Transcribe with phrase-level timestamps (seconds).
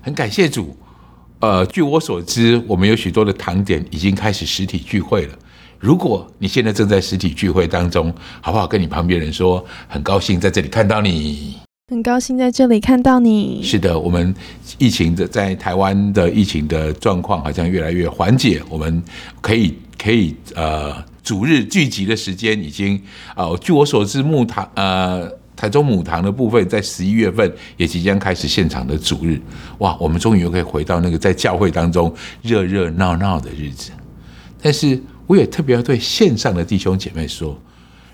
[0.00, 0.76] 很感谢主。
[1.40, 5.34] 呃，据我所知，我们有许多的堂点已经开始实体聚会了。
[5.78, 8.66] 如果你现在正在实体聚会当中，好不好？
[8.66, 11.56] 跟你旁边人说，很高兴在这里看到你。
[11.88, 13.62] 很高兴在这里看到你。
[13.62, 14.34] 是的，我们
[14.76, 19.02] 疫情的在台湾的疫情的状况好像越来越缓解，我们
[19.40, 23.00] 可以可以呃，主日聚集的时间已经
[23.34, 25.39] 呃，据我所知，木堂呃。
[25.60, 29.38] 台中母堂的部分在十一月份也即将开始现场的主日，
[29.76, 33.90] 哇，我们终于又可以回到那个在教会当中热热闹闹的日子。
[34.62, 37.54] 但是我也特别要对线上的弟兄姐妹说，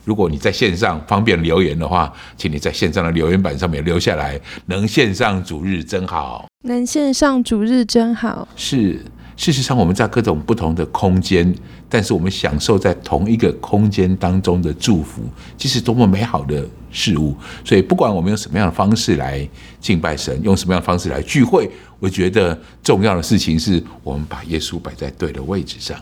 [0.03, 4.41] 如果你在线上方便留言的话，请你在线上的留言板上面留下来。
[4.67, 8.49] 能线上主日真好，能线上主日真好。
[8.57, 9.01] 是，
[9.37, 11.55] 事实上我们在各种不同的空间，
[11.89, 15.23] 但是我们享受在同一个空间当中的祝福，
[15.57, 19.49] 这是多么美好的事物，所以不管我们用什么样的方式来
[19.81, 25.97] 敬拜神，用什么样的方式来聚会，我觉得重要的事情是我们把耶稣摆在对的位置上。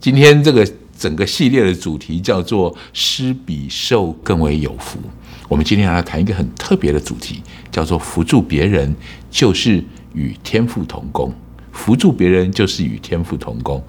[0.00, 0.66] 今天这个
[0.98, 4.98] 整个系列的主题叫做“施比受更为有福”。
[5.48, 8.94] 我们今天来谈一个很特别的主题，叫做“扶助别人
[9.30, 11.32] 就是与天父同工”。
[11.70, 13.82] 扶助别人就是与天父同工。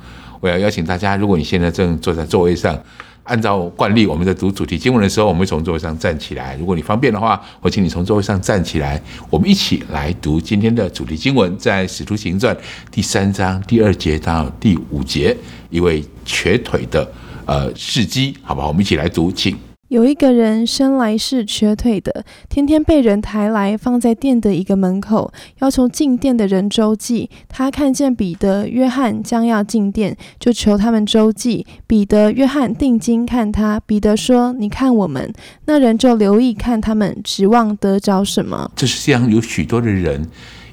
[0.44, 2.78] 我要邀请大家，如果你现在正坐在座位上。
[3.24, 6.58] 按照惯例，我们在读主题经文的时候，我们会从座位上站起来。
[6.60, 12.54] 如果你方便的话，我请你从座位上站起来，我们一起来读今天的主题经文，在《使徒行传》
[12.92, 15.34] 第三章第二节到第五节，
[15.70, 17.10] 一位瘸腿的
[17.46, 18.68] 呃事迹，好不好？
[18.68, 19.58] 我们一起来读，请。
[19.90, 27.30] 有一个人生来是瘸腿的，天天被人抬来放在店的一个门口，要求进店的人周济。
[27.48, 31.68] 他看见彼得、约翰将要进店，就求他们周济。
[31.86, 35.32] 彼得、约翰定睛看他，彼得说：“你看我们。”
[35.68, 38.72] 那人就留意看他们，指望得着什么？
[38.76, 40.28] 这世上有许多的人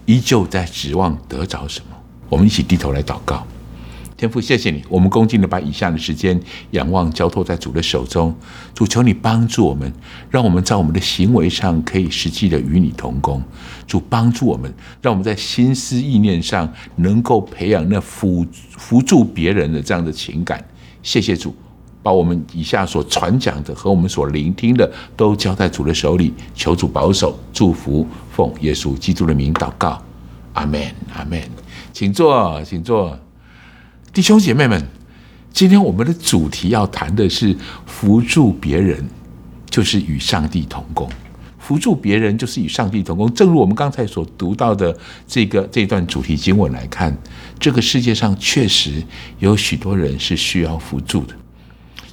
[0.06, 1.97] 依旧在指望得着什么。
[2.30, 3.47] 我们一起低头来祷告。
[4.21, 6.39] 天父，谢谢你，我们恭敬的把以下的时间
[6.73, 8.36] 仰望交托在主的手中。
[8.75, 9.91] 主，求你帮助我们，
[10.29, 13.42] 让我们在我们的行为上可以实际的与你同工。
[13.86, 14.70] 主，帮助我们，
[15.01, 20.63] 让我们在心思意念上能够培养那辅辅助别人的这样的情感。
[21.03, 21.55] 谢谢主，
[22.03, 26.35] 把我们以下所传讲的和我们所聆听的都交在主的手里。
[26.55, 29.98] 求主保守、祝福，奉耶稣基督的名祷告，
[30.53, 31.41] 阿门，阿门。
[31.95, 33.19] 请坐，请坐。
[34.13, 34.85] 弟兄姐妹们，
[35.53, 37.57] 今天我们的主题要谈的是
[37.87, 39.09] 扶助别人，
[39.71, 41.09] 就是与上帝同工。
[41.61, 43.33] 扶助别人就是与上帝同工。
[43.33, 44.97] 正如我们刚才所读到的
[45.29, 47.17] 这个这段主题经文来看，
[47.61, 49.01] 这个世界上确实
[49.39, 51.35] 有许多人是需要扶助的。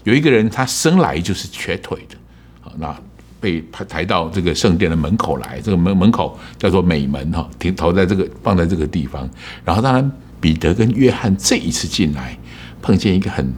[0.03, 2.15] 有一个人，他生来就是瘸腿的，
[2.61, 2.95] 好那
[3.41, 9.27] 被抬到这个圣殿的门口来，这个门门口叫做美门哈，停投在这个放在这个地方，
[9.65, 10.11] 然后当然。
[10.39, 12.37] 彼得跟约翰这一次进来，
[12.81, 13.53] 碰见一个很，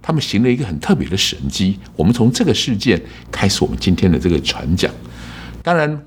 [0.00, 1.78] 他们行了一个很特别的神迹。
[1.96, 3.00] 我们从这个事件
[3.30, 4.92] 开始，我们今天的这个传讲。
[5.62, 6.00] 当然，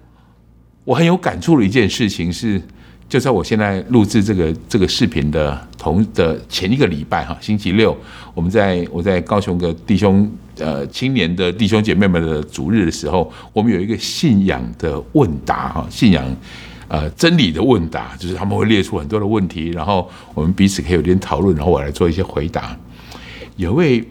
[0.84, 2.62] 我很有感触的一件事情是，
[3.08, 7.96] 就在我现在录制这个这个视频的同的前一个礼拜哈，星期六，
[8.34, 16.26] 我们在我在高雄的弟兄呃青年的弟兄姐妹们的主日的时候，我们有一个信仰的问答哈，信仰。
[16.88, 22.78] 呃，真理的问答就是他们会列出很多的问题，然后我们彼此可以有点讨论，然后我来做一些回答。
[23.56, 24.08] 有位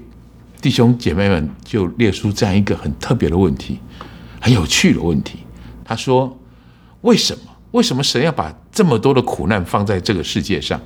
[0.61, 3.79] 弟兄姐妹们就列出这样一个很特别的问题，
[4.41, 5.39] 很有趣的问题。
[5.85, 6.37] 他说
[7.03, 7.43] ：“为什么？
[7.73, 10.81] 为什么神要把这么多的苦难放在这个世界上？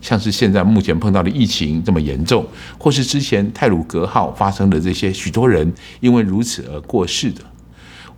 [0.00, 2.44] 像是现在目前碰到的疫情这么严重，
[2.76, 7.40] 或是之前泰鲁格号发生的这些许多人因为如此而过世的。”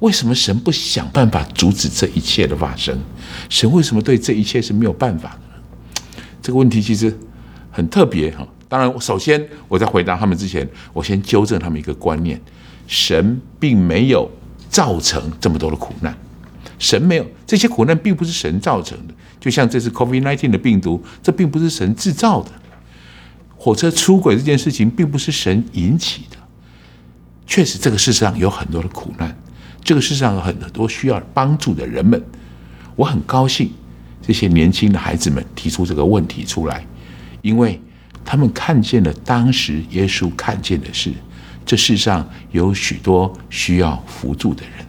[0.00, 2.98] 为什么神不想办法阻止这一切的发生？
[3.48, 6.22] 神为什么对这一切是没有办法的呢？
[6.42, 7.16] 这个问题其实
[7.70, 8.46] 很特别哈。
[8.68, 12.40] 当然，首先我在回答他们之前，我先纠正他们一个观念：
[12.86, 14.30] 神并没有
[14.68, 16.14] 造成这么多的苦难，
[16.78, 19.14] 神没有这些苦难，并不是神造成的。
[19.40, 22.50] 就像这次 COVID-19 的病毒，这并不是神制造的；
[23.56, 26.36] 火车出轨这件事情，并不是神引起的。
[27.46, 29.34] 确实，这个世上有很多的苦难。
[29.86, 32.20] 这个世上有很多需要帮助的人们，
[32.96, 33.70] 我很高兴
[34.20, 36.84] 这些年轻的孩子们提出这个问题出来，
[37.40, 37.80] 因为
[38.24, 41.12] 他们看见了当时耶稣看见的是，
[41.64, 44.84] 这世上有许多需要扶助的人，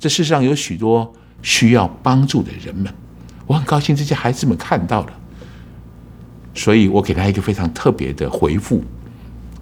[0.00, 2.92] 这世上有许多需要帮助的人们，
[3.46, 5.12] 我很高兴这些孩子们看到了，
[6.52, 8.82] 所以我给他一个非常特别的回复。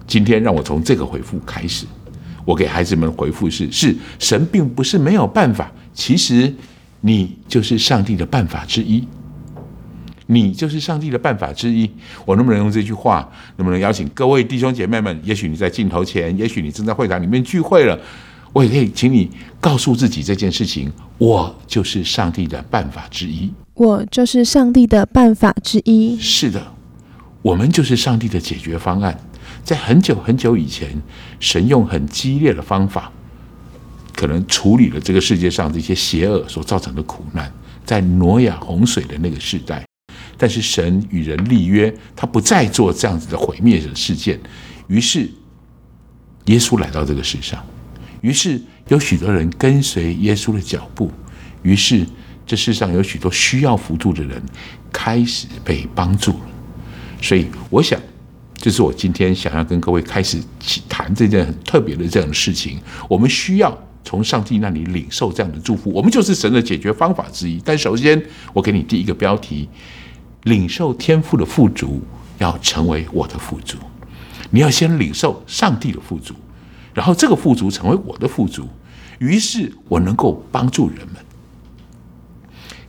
[0.07, 1.85] 今天让我从这个回复开始。
[2.45, 5.71] 我给孩子们回复是：是神并不是没有办法。
[5.93, 6.53] 其实
[7.01, 9.05] 你就是上帝的办法之一。
[10.27, 11.87] 你就是上帝的办法之一。
[12.25, 13.29] 我能不能用这句话？
[13.57, 15.19] 能不能邀请各位弟兄姐妹们？
[15.23, 17.95] 也许你在镜头前，也许你正在会堂里面聚会了，
[18.51, 23.51] 我也可以请你告诉自己这件事情：我就是上帝的办法之一。
[23.75, 26.17] 我就是上帝的办法之一。
[26.19, 26.73] 是的，
[27.43, 29.15] 我们就是上帝的解决方案。
[29.65, 31.01] 在很久很久以前，
[31.39, 33.11] 神用很激烈的方法，
[34.13, 37.51] 可能处理了这个世界上这些邪恶所造成的苦难。
[37.83, 39.83] 在挪亚洪水的那个时代，
[40.37, 44.39] 但是神与人立约，他不再做这样子的毁灭的事件。
[44.87, 45.27] 于是
[46.45, 47.65] 耶稣来到这个世上，
[48.21, 51.11] 于是有许多人跟随耶稣的脚步，
[51.63, 52.05] 于是
[52.45, 54.39] 这世上有许多需要辅助的人
[54.93, 56.45] 开始被帮助了。
[57.19, 57.99] 所以我想。
[58.65, 60.39] 这是我今天想要跟各位开始
[60.89, 62.79] 谈这件很特别的这样的事情。
[63.07, 67.61] 我们需要从上帝那里领受这样的祝福，我们就是神的解决方法之一。
[67.63, 68.19] 但首先，
[68.53, 69.69] 我给你第一个标题：
[70.45, 72.01] 领受天赋的富足，
[72.39, 73.77] 要成为我的富足。
[74.49, 76.33] 你要先领受上帝的富足，
[76.91, 78.67] 然后这个富足成为我的富足，
[79.19, 81.17] 于是我能够帮助人们。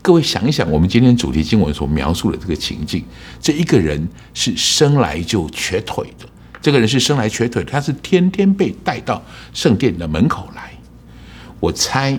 [0.06, 3.04] 各位想一想，我们今天主题经文所描述的这个情境，
[3.40, 6.24] 这一个人是生来就瘸腿的。
[6.62, 9.20] 这个人是生来瘸腿，他是天天被带到
[9.52, 10.70] 圣殿的门口来。
[11.58, 12.16] 我猜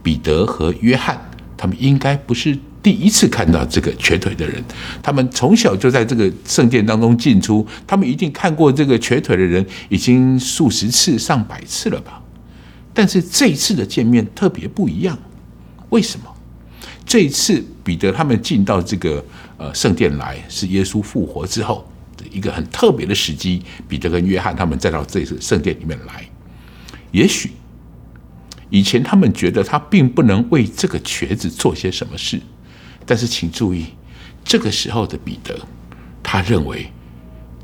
[0.00, 1.20] 彼得和约翰
[1.56, 4.62] 他们应该不是第一次看到这个瘸腿的人，
[5.02, 12.22] 他们从小就在这个圣殿当中进出，他们一定看过这个瘸腿的人已经数十次、上百次了吧？
[12.94, 15.18] 但是这一次的见面特别不一样，
[15.88, 16.26] 为什么？
[17.04, 19.24] 这一次，彼得他们进到这个
[19.56, 21.86] 呃圣殿来，是耶稣复活之后
[22.16, 23.62] 的一个很特别的时机。
[23.88, 26.28] 彼得跟约翰他们再到这次圣殿里面来，
[27.10, 27.52] 也许
[28.68, 32.38] 以前他们觉得他并不能为这个瘸子做些什么事，
[33.06, 33.86] 但是请注意，
[34.44, 35.58] 这个时候的彼得，
[36.22, 36.92] 他认为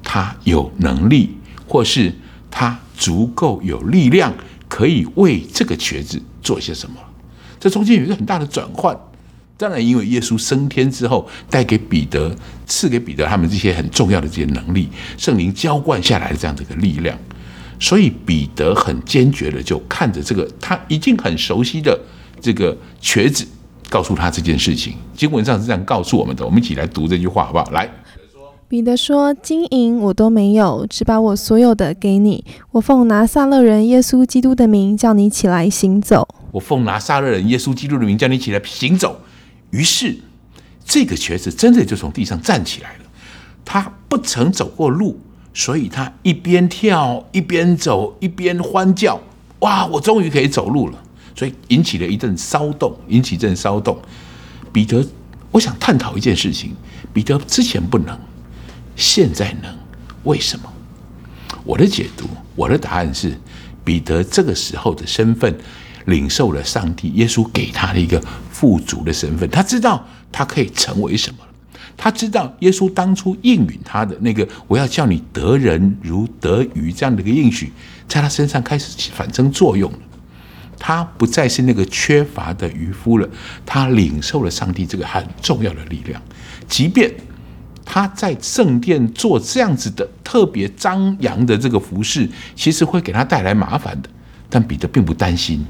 [0.02, 1.36] 他有能力，
[1.68, 2.12] 或是
[2.50, 4.32] 他足够有力量，
[4.68, 6.96] 可以为这个瘸子做些什么。
[7.64, 8.94] 这中间有一个很大的转换。
[9.56, 17.18] 当然，因为耶稣升天之后，带给彼得、赐给彼得他们这些很重要的这些能力，圣灵浇灌下来的这样的一个力量，
[17.80, 21.98] 所以彼得很坚决的就看着这个他已经很熟悉的
[22.38, 23.46] 这个瘸子，
[23.88, 24.94] 告诉他这件事情。
[25.16, 27.70] 经文上是这样告诉我们的，我们一起来读这句话好不好？
[27.70, 27.90] 来，
[28.74, 32.44] 彼得说：“金银我都没有，只把我所有的给你。
[32.72, 36.26] 我奉拿撒勒人耶稣基督的名叫你起来行走。
[36.50, 39.20] 我奉拿撒勒人耶稣基督的名叫你起来行走。”
[39.70, 40.16] 于是，
[40.84, 43.04] 这个瘸子真的就从地上站起来了。
[43.64, 45.20] 他不曾走过路，
[45.52, 49.20] 所以他一边跳一边走，一边欢叫
[49.62, 49.86] ：“哇！
[49.86, 51.00] 我终于可以走路了！”
[51.38, 53.96] 所以引起了一阵骚动，引起一阵骚动。
[54.72, 55.06] 彼得，
[55.52, 56.72] 我想探讨一件事情：
[57.12, 58.18] 彼得之前不能，
[59.04, 59.70] 现在能，
[60.22, 60.72] 为什么？
[61.62, 63.38] 我的解读，我的答案是：
[63.84, 65.54] 彼得这个时候的身份。
[66.06, 71.38] 领受了上帝耶稣给他的一个富足的身份，他知道他可以成为什么，
[71.96, 77.72] 他知道耶稣当初应允他的那个“我要叫你得人如得鱼”这样的一个应许，
[78.06, 79.98] 在他身上开始起反生作用了。
[80.78, 83.26] 他不再是那个缺乏的渔夫了，
[83.64, 86.20] 他领受了上帝这个很重要的力量。
[86.68, 87.10] 即便
[87.84, 94.08] 他在圣殿做这样子的特别张扬的这个服饰，其实会给他带来麻烦的，
[94.48, 95.64] 但彼得并不担心。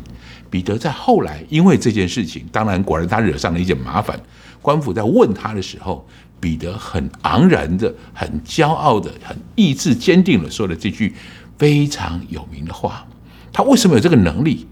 [0.49, 4.19] 彼得在后来因为这件事情，当然果然他惹上了一件麻烦。
[4.63, 6.07] 官府在问他的时候，
[6.39, 11.13] 彼得很昂然的、很骄傲的、很意志坚定的说了这句
[11.59, 13.05] 非常有名的话。
[13.53, 14.67] 他为什么有这个能力？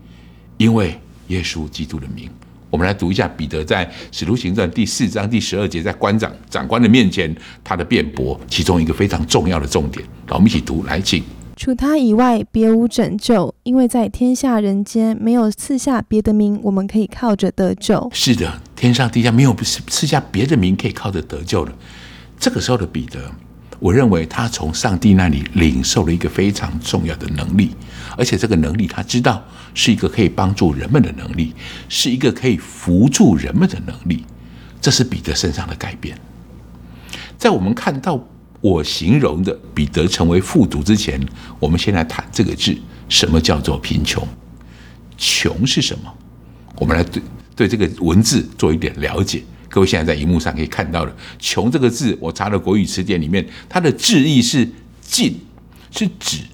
[0.56, 2.30] 因为耶稣基督的名。
[2.72, 10.02] 我们来读一下彼得在《使徒行传》第四章第十二节，在官长、长官的面前他的辩驳，其中一个非常重要的重点。
[10.26, 11.22] 让我们一起读，来，请。
[11.54, 18.08] 除他以外，别无拯救，因为在天下人间没有赐下别的名，我们可以靠着得救。
[18.14, 21.72] 是的，天上地下没有赐下别的名可以靠着得救的。
[22.38, 23.20] 这个时候的彼得，
[23.80, 27.72] 我认为他从上帝那里领受了一个非常重要的能力，
[28.16, 31.54] 而且这个能力他知道是一个可以帮助人们的能力，
[31.88, 34.24] 是一个可以扶助人们的能力。
[34.80, 36.18] 这是彼得身上的改变。
[37.38, 38.22] 在我们看到。
[38.62, 41.20] 我形容的彼得成为富足之前，
[41.58, 42.72] 我们先来谈这个字，
[43.08, 44.24] 什么叫做贫穷？
[45.18, 46.14] 穷是什么？
[46.76, 47.20] 我们来对
[47.56, 49.42] 对这个文字做一点了解。
[49.68, 55.40] 各位现在在荧幕上可以看到的“穷”这个字，我查了国语词典里面，它的字义是尽，
[55.90, 56.44] 是指。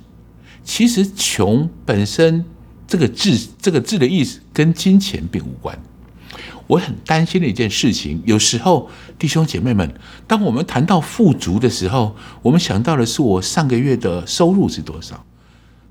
[0.68, 2.44] 其实“穷”本身
[2.86, 5.76] 这个字，这个字的意思跟金钱并无关。
[6.66, 9.90] 我很担心的一件事情，有时候弟兄姐妹们，
[10.26, 15.16] 当我们谈到富足的时候，我们想到的是我上个月的收入是多少；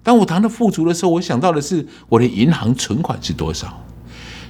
[0.03, 3.83] 当我谈到富足的时候，我想到的是我的银行存款是多少。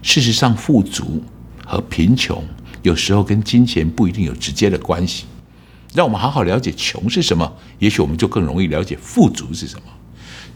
[0.01, 1.23] 事实上，富足
[1.65, 2.43] 和贫穷
[2.81, 5.23] 有时候跟金钱不一定有直接的关系。
[5.93, 9.83] 让我们好好了解穷是什么，也许我们就更容易了解富足是什么。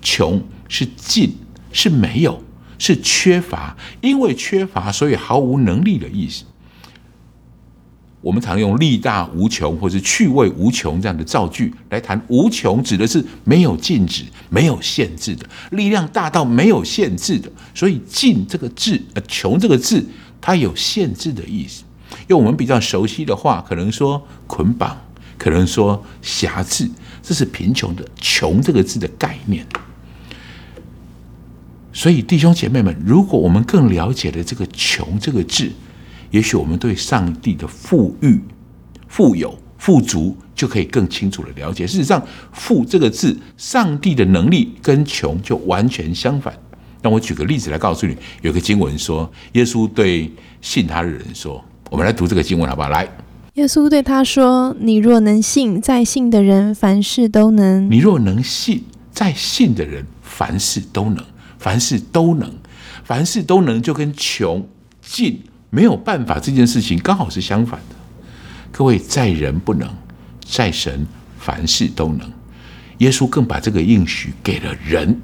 [0.01, 1.35] 穷是尽，
[1.71, 2.41] 是没有。
[2.83, 6.45] 是缺乏，因为缺乏，所以毫无能力的意思。
[8.21, 17.51] 我们常用“力大无穷”或是“趣味无穷”这样的造句来谈“无穷”，指的是没有禁止、没有限制的力量，大到没有限制的。
[17.75, 20.03] 所以“尽”这个字，呃，“穷”这个字，
[20.41, 21.83] 它有限制的意思。
[22.29, 24.99] 用我们比较熟悉的话，可能说捆绑，
[25.37, 26.89] 可能说辖制，
[27.21, 29.63] 这是贫穷的“穷”这个字的概念。
[31.93, 35.69] 所以，弟兄姐妹们，如果我们更了解了这个“穷”这个字，
[36.29, 38.39] 也许我们对上帝的富裕、
[39.09, 41.85] 富有、富足就可以更清楚的了解。
[41.85, 46.53] 事实上，“富”这个字，上帝的能力跟“穷”就完全相反。
[47.01, 50.31] 那我举个例子来告诉你，有个经文说，耶稣对
[50.61, 53.05] 信他的人说：“我们来读这个经文好不好？”来，
[53.55, 57.91] 耶稣对他说：“你若能信，在信的人凡事都能。
[57.91, 61.21] 你若能信，在信的人凡事都能。”
[61.61, 62.51] 凡事都能，
[63.03, 64.67] 凡事都能，就跟穷
[64.99, 67.95] 尽没有办法这件事情刚好是相反的。
[68.71, 69.87] 各位，在人不能，
[70.43, 71.05] 在神
[71.37, 72.31] 凡事都能。
[72.97, 75.21] 耶稣更把这个应许给了人，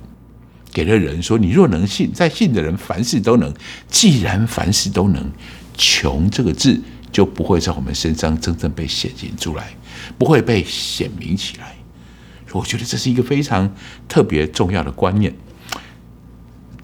[0.72, 3.52] 给了人说：“你若能信，在信的人凡事都能。
[3.90, 5.32] 既然凡事都能，
[5.76, 6.80] 穷这个字
[7.12, 9.76] 就不会在我们身上真正被显现出来，
[10.20, 11.76] 不会被显明起来。
[12.52, 13.74] 我觉得这是一个非常
[14.08, 15.34] 特别重要的观念。”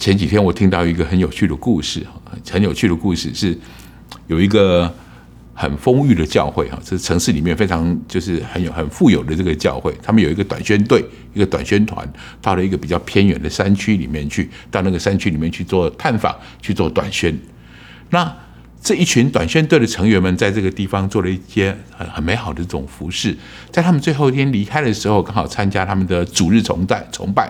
[0.04, 2.06] 前几天我听到一个很有趣的故事，
[2.52, 3.58] 很有趣的故事是
[4.28, 4.94] 有一个
[5.54, 11.02] 很丰裕的教会哈，这是城市里面非常就是很有很富有的这个教会，他们有一个短宣队，
[11.34, 12.06] 一个短宣团
[12.42, 17.34] 到了一个比较偏远的山区里面去，到那个山区里面去做探访，去做短宣。
[18.10, 18.30] 那
[18.82, 23.38] 这一群短宣队的成员们在这个地方做了一些很很美好的这种服事，
[23.72, 27.50] 在他们最后一天离开的时候，刚好参加他们的主日崇拜崇拜。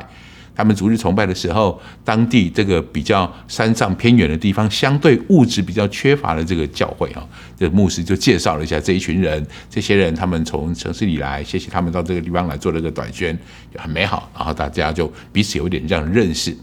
[0.55, 9.45] 他们逐日崇拜的时候，当地这个比较山上偏远的地方，相对物质比较缺乏的这个教会啊，这牧师就介绍了一下这一群人。
[9.69, 13.37] 这些人他们从城市里来，谢谢他们到这个地方来做了个短宣，
[13.73, 14.29] 就很美好。
[14.35, 16.55] 然后大家就彼此有点这样认识。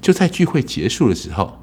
[0.00, 1.62] 就在聚会结束的时候，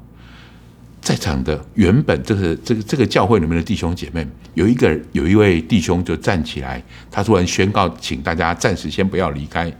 [1.00, 9.70] 在场的原本这个这个这个教会里面的弟兄姐妹，有一个有一位弟兄就站起来，他突然宣告，请大家暂时先不要离开。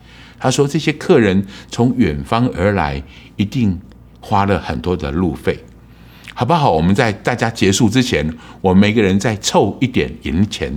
[0.40, 3.02] 他说：“这些客人从远方而来，
[3.36, 3.78] 一定
[4.20, 5.58] 花了很多的路费，
[6.34, 6.70] 好不好？
[6.70, 10.72] 我们在大家结束之前，我们每个人再凑一点银钱，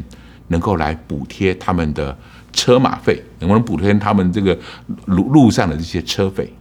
[0.48, 2.18] 能够来补贴他们的
[2.52, 4.58] 车马费，能不能补贴他们这个
[5.06, 6.52] 路路上的这些车费？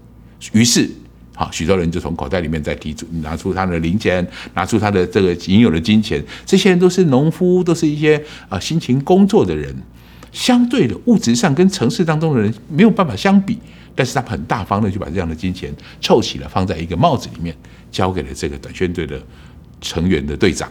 [0.52, 0.90] 于是，
[1.34, 6.22] 好，许多人就从口袋里面再提出，拿出他的零钱，拿出他的这个仅有的金钱。
[6.44, 9.74] 这些人都是农夫，都是一些啊辛勤工作的人。”
[10.32, 13.58] 相对的物质上跟城市当中的人没有办法相比，
[13.94, 17.56] 但是他很大方的就把这样的金钱凑齐了，放在一个帽子里面，
[17.90, 19.20] 交给了这个短宣队的
[19.80, 20.70] 成员的队长。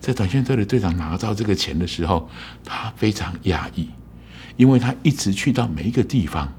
[0.00, 2.28] 在短宣队的队长拿到这个钱的时候，
[2.64, 3.88] 他非常讶异，
[4.56, 6.52] 因为他一直去到每一个地方，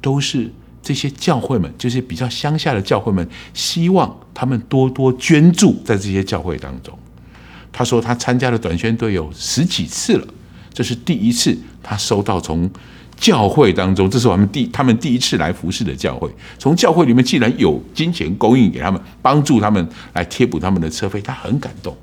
[0.00, 0.50] 都是
[0.82, 6.98] 这些教会们，就是比较乡下的教会们，希望他们多多捐助在这些教会当中。
[7.70, 10.26] 他说他参加了短宣队有十几次了。
[10.76, 12.70] 这是第一次，他收到从
[13.16, 21.96] 教会当中，这是我们第他们第一次来服侍的教会，从教会里面既然有金钱供应给他们，帮助他们来贴补他们的车费，他很感动，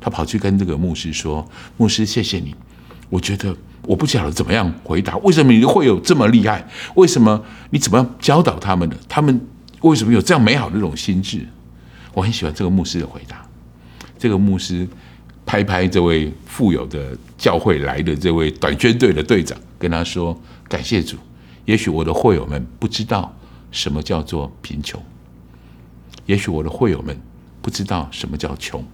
[0.00, 1.44] 他跑去跟这个牧师说
[1.76, 2.54] ：“牧师，谢谢你，
[3.08, 6.64] 我觉得我不晓得怎么样回答，为什么你会有这么厉害？
[6.94, 8.96] 为什么你怎么样教导他们的？
[9.08, 9.40] 他们
[9.80, 11.44] 为什么有这样美好的这种心智？
[12.14, 13.44] 我很喜欢这个牧师的回答，
[14.16, 14.86] 这个牧师。”
[15.50, 20.40] 拍拍这位富有的教会来的这位短宣队的队长，跟他说
[20.70, 21.16] ：“感谢主，
[21.64, 23.36] 也许我的会友们不知道
[23.72, 25.02] 什么叫做贫穷，
[26.24, 27.20] 也许我的会友们
[27.60, 28.84] 不知道什么叫穷。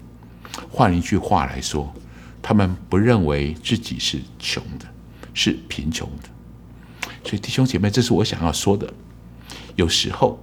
[0.71, 1.93] 换一句话来说，
[2.41, 4.87] 他们不认为自己是穷的，
[5.35, 7.11] 是贫穷的。
[7.23, 8.91] 所以弟兄姐妹，这是我想要说的。
[9.75, 10.43] 有时候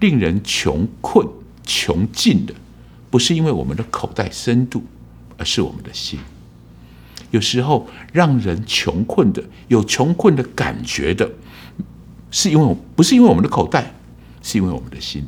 [0.00, 1.26] 令人穷困、
[1.64, 2.52] 穷尽的，
[3.08, 4.84] 不是因为我们的口袋深度。”
[5.40, 6.20] 而是我们的心，
[7.30, 11.30] 有时候让人穷困的，有穷困的感觉的，
[12.30, 13.94] 是因为不，不是因为我们的口袋，
[14.42, 15.26] 是因为我们的心。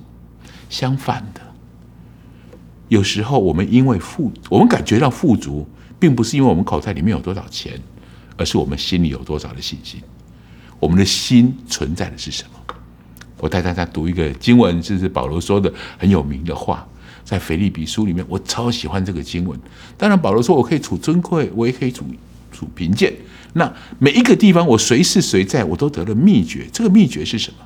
[0.68, 1.40] 相反的，
[2.88, 5.66] 有时候我们因为富，我们感觉到富足，
[5.98, 7.80] 并不是因为我们口袋里面有多少钱，
[8.36, 9.98] 而是我们心里有多少的信心。
[10.78, 12.74] 我们的心存在的是什么？
[13.38, 16.86] 我带大家读一个经文，这是保罗说的很有名的话，
[17.24, 19.58] 在腓立比书里面，我超喜欢这个经文。
[19.96, 22.04] 当然，保罗说我可以处尊贵，我也可以处
[22.50, 23.12] 处贫贱。
[23.54, 26.66] 那每一个地方，我随时随在，我都得了秘诀。
[26.72, 27.58] 这个秘诀是什么？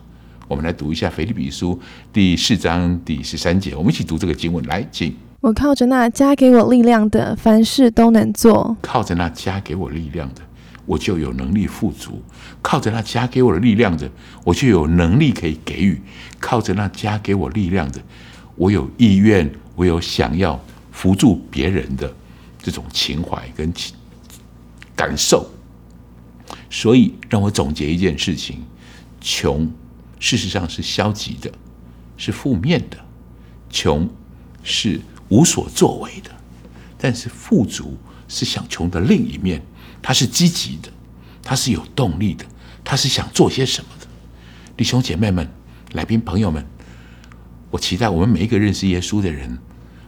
[0.49, 1.79] 我们来读一下腓立比书
[2.13, 4.65] 第四章第十三节，我们一起读这个经文。
[4.67, 5.15] 来，请。
[5.41, 8.77] 我靠着那加给我力量的，凡事都能做。
[8.83, 10.43] 靠着那加给我力量的。
[10.87, 12.23] 我就有能力富足，
[12.63, 14.09] 靠着那加给我的力量的，
[14.45, 15.97] 我就有能力可以给予；
[16.39, 18.01] 靠着那加给我力量的，
[18.57, 20.61] 我有意愿，我有想要
[20.91, 22.13] 扶助别人的
[22.59, 23.73] 这种情怀跟
[24.95, 25.49] 感受。
[26.69, 28.63] 所以，让我总结一件事情：
[29.21, 29.71] 穷
[30.19, 31.51] 事实上是消极的，
[32.17, 32.97] 是负面的；
[33.71, 34.09] 穷
[34.63, 36.31] 是无所作为的，
[36.99, 37.97] 但是富足
[38.27, 39.63] 是想穷的另一面。
[40.03, 40.89] 它是积极的，
[41.43, 42.45] 它是有动力的，
[42.85, 44.07] 它是想做些什么的。
[44.77, 45.49] 弟兄姐妹们、
[45.93, 46.65] 来宾朋友们，
[47.77, 49.59] 我期待我们每一个认识耶稣的人，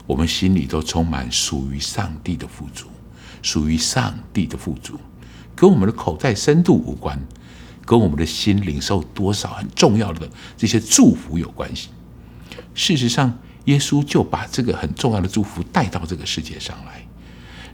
[0.06, 2.86] 我们心里都充满属于上帝的富足，
[3.42, 4.98] 属于上帝的富足，
[5.54, 7.20] 跟我们的口袋深度无关，
[7.84, 11.90] 跟我们的心领受多少很重要的这些祝福有关系。
[12.72, 17.06] 事实上，耶稣就把这个很重要的祝福带到这个世界上来，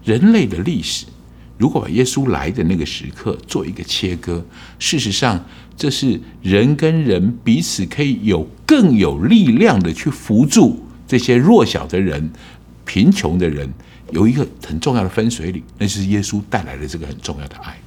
[0.03, 1.07] 人类的历史。
[1.57, 4.45] 如果把耶稣来的那个时刻做一个切割，
[4.79, 5.45] 事实上，
[5.77, 12.29] 这是人跟人彼此可以有更有力量的去扶助这些弱小的人、
[12.85, 13.73] 贫穷的人，
[14.11, 17.79] 有一个很重要的分水岭，那就是耶稣带来的这个很重要的爱。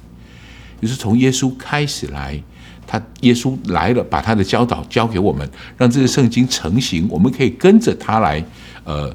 [0.80, 2.42] 就是从耶稣开始来，
[2.86, 5.46] 他耶稣来了，把他的教导教给我们，
[5.76, 8.42] 让这个圣经成型，我们可以跟着他来，
[8.84, 9.14] 呃。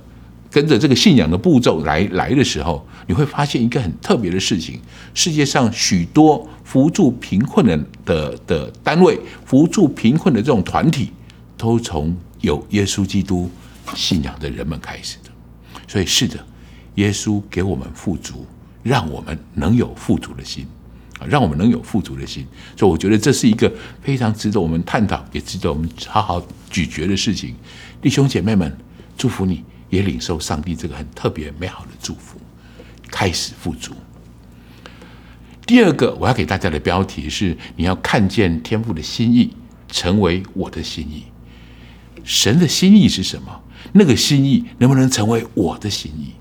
[0.54, 4.80] 跟着这个信仰的步骤来来的时候，你会发现一个很特别的事情：
[5.16, 7.76] 世界上许多扶助贫困的
[8.06, 11.10] 的的单位、扶助贫困的这种团体，
[11.58, 13.50] 都从有耶稣基督
[13.96, 15.32] 信仰的人们开始的。
[15.88, 16.38] 所以，是的，
[16.96, 18.46] 耶稣给我们富足，
[18.84, 20.68] 让我们能有富足的心
[21.18, 22.46] 啊，让我们能有富足的心。
[22.78, 23.74] 所以，我觉得这是一个
[24.04, 27.56] 非常值得我们探讨，也值得我们好好咀嚼的事情。
[28.00, 28.72] 弟兄姐妹们，
[29.18, 29.64] 祝福你。
[29.94, 32.40] 也领受上帝这个很特别美好的祝福，
[33.12, 33.94] 开始富足。
[35.68, 39.56] 第二个，我要给大家的标题是：你要看见天父的心意，
[39.88, 41.26] 成为我的心意。
[42.24, 43.62] 神的心意是什么？
[43.92, 46.34] 那个心意能不能成为我的心意？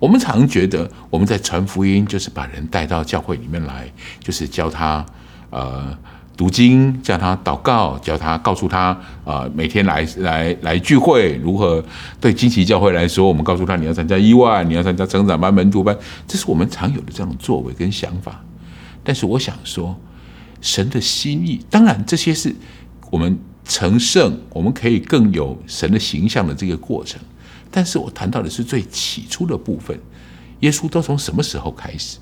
[0.00, 5.06] 我们常觉得我们在传福音，就是把人带到教会里面来，就是教他
[5.50, 5.96] 呃。
[6.40, 8.86] 读经，叫他祷告，叫他告诉他
[9.26, 11.84] 啊、呃，每天来来来聚会如何？
[12.18, 15.94] 对惊奇教会来说，我们告诉他你要参加一万，你要参加成长班、门徒班，
[16.26, 18.42] 这是我们常有的这种作为跟想法。
[19.04, 19.94] 但是我想说，
[20.62, 22.56] 神的心意，当然这些是
[23.10, 27.20] 我们成圣，我们可以更有神的形象的这个过程。
[27.70, 30.00] 但是我谈到的是最起初的部分，
[30.60, 32.16] 耶稣都从什么时候开始？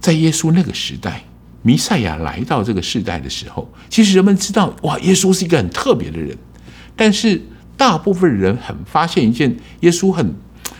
[0.00, 1.24] 在耶稣那个时代。
[1.66, 6.36] 弥赛亚来到这个世代的时候，其实人们知道，哇，耶稣是一个很特别的人。
[6.94, 7.40] 但是
[7.74, 10.34] 大部分人很发现一件耶稣很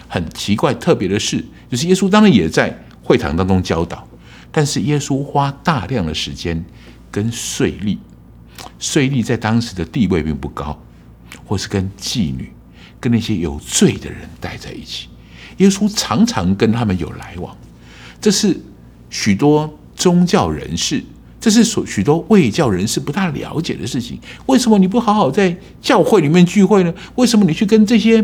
[0.07, 4.07] 很奇怪、特别的事，就是耶稣当然也在会堂当中教导，
[4.53, 6.63] 但是耶稣花大量的时间
[7.11, 7.97] 跟税吏，
[8.79, 10.79] 税吏在当时的地位并不高，
[11.47, 12.53] 或是跟妓女、
[13.01, 15.09] 跟那些有罪的人待在一起。
[15.57, 17.57] 耶稣常常跟他们有来往，
[18.21, 18.61] 这是
[19.09, 19.79] 许多。
[20.05, 21.03] 宗教人士，
[21.41, 24.21] 这是所许多卫教人士不大了解的事情。
[24.45, 26.93] 为什么你不好好在教会里面聚会呢？
[27.15, 28.23] 为什么你去跟这些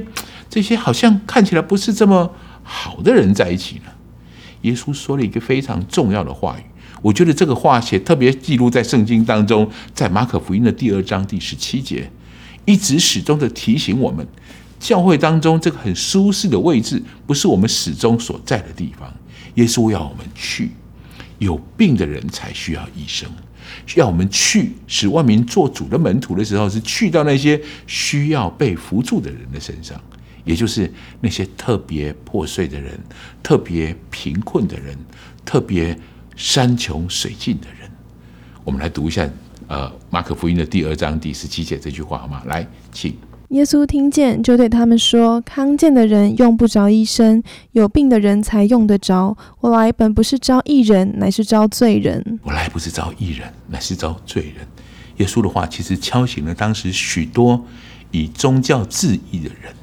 [0.51, 2.31] 这些好像看起来不是这么
[2.63, 3.85] 好的人在一起呢？
[4.61, 6.63] 耶稣说了一个非常重要的话语，
[7.01, 12.11] 我觉得这个话写特别记录在圣经当中，在马可福音的第二章第十七节，
[12.67, 14.29] 一直始终的提醒我们，
[14.79, 19.11] 教会当中这个很舒适的位置，不是我们始终所在的地方。
[19.55, 20.73] 耶稣要我们去。
[21.41, 23.29] 有病的人才需要医生，
[23.97, 30.01] 要我们去使万民做主的门徒的时候，是去到那些需要被扶助的人的身上，
[30.45, 32.99] 也就是那些特别破碎的人、
[33.43, 34.97] 特别贫困的人、
[35.45, 35.99] 特别
[36.37, 37.91] 山穷水尽的人。
[38.63, 39.29] 我们来读一下，
[39.67, 42.43] 呃，马可福音的第二章第十七节这句话好吗？
[42.47, 43.17] 来，请。
[43.51, 49.37] 耶稣听见，就对他们说：“康健的人用不着医生，有病的人才用得着。
[49.59, 52.39] 我来本不是招义人，乃是招罪人。
[52.45, 54.65] 我来不是招义人，乃是招罪人。”
[55.19, 57.65] 耶稣的话其实敲醒了当时许多
[58.13, 59.75] 以宗教自义的人，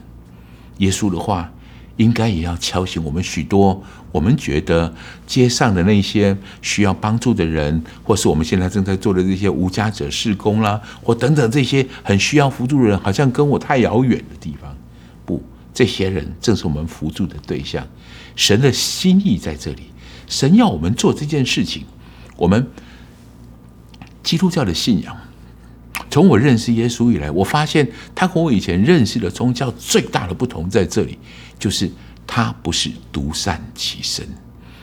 [0.78, 1.52] 耶稣的话，
[1.98, 3.84] 应该也要敲醒我们许多
[4.18, 4.92] 我们觉得
[5.28, 14.76] 街上的那些需要帮助的人，或是我们现在正在做的这些无家者事工啦，或等等这些很需要扶助的人，好像跟我太遥远的地方。
[15.24, 17.88] 不，这些人正是我们扶助的对象。
[18.36, 19.84] 神的心意在这里，
[20.28, 21.86] 神要我们做这件事情。
[22.36, 22.68] 我们
[24.24, 25.16] 基督教的信仰，
[26.10, 31.20] 从我认识耶稣以来，我发现他和我以前认识的宗教最大的不同在这里。
[31.60, 31.92] 就是
[32.28, 34.28] 他不是独善其身，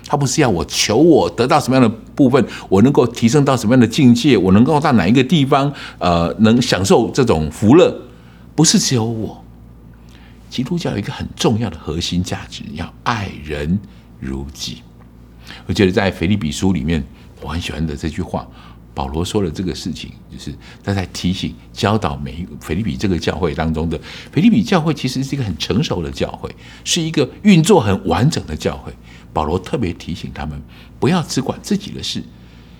[0.06, 7.94] 他不是要我求我得到什么样的部分，我能够提升到什么样的境界，我能够到哪一个地方，呃，能享受这种福乐，
[8.56, 9.44] 不是只有我。
[10.48, 13.78] 基督教有一个很重要的核心价值，要爱人
[14.18, 14.82] 如己。
[15.66, 17.04] 我觉得在腓立比书里面，
[17.42, 18.46] 我很喜欢的这句话。
[18.94, 24.00] 保罗说了这个事情，就是他在提醒、教导每一个腓立比这个教会当中的
[24.32, 26.48] 腓利比教会，其实是一个很成熟的教会，
[26.84, 28.92] 是一个运作很完整的教会。
[29.32, 30.62] 保罗特别提醒他们，
[31.00, 32.22] 不要只管自己的事，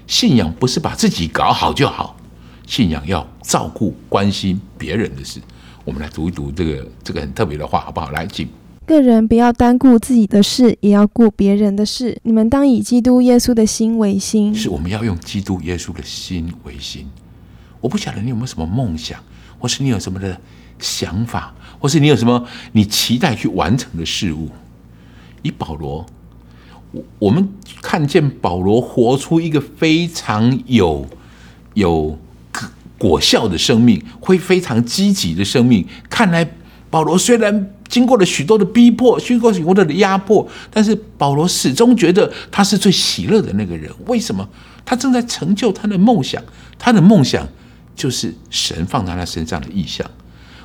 [0.07, 2.17] 信仰不是把自己搞好就好，
[2.67, 5.41] 信仰要照顾、关心别人的事。
[5.85, 8.11] 我们来读一读这个这个很特别的话，好不好？
[8.11, 8.49] 来，请。
[8.87, 12.19] 个人不要单顾自己的事，也要顾别人的事。
[12.23, 14.55] 你们当以基督耶稣的心为心。
[14.55, 17.09] 是，我们要用基督耶稣的心为心。
[17.81, 19.19] 我不晓得你有没有什么梦想，
[19.59, 20.39] 或是你有什么的
[20.79, 24.51] 想法，或是你有什么你期待去完成的事物。
[25.43, 26.07] 以保罗，
[26.93, 27.49] 我我们
[27.83, 31.07] 看见保罗活出一个非常有
[31.75, 32.19] 有
[32.97, 35.87] 果效的生命，会非常积极的生命。
[36.09, 36.51] 看来
[36.95, 37.75] 保罗虽然。
[37.89, 43.93] 经过了许多的逼迫，经过许多的压迫，但是保罗始终觉得他是最喜乐的那个人。
[44.07, 44.49] 为什么？
[44.85, 46.43] 他正在成就他的梦想，
[46.77, 47.47] 他的梦想
[47.95, 50.09] 就是神放在他身上的意象。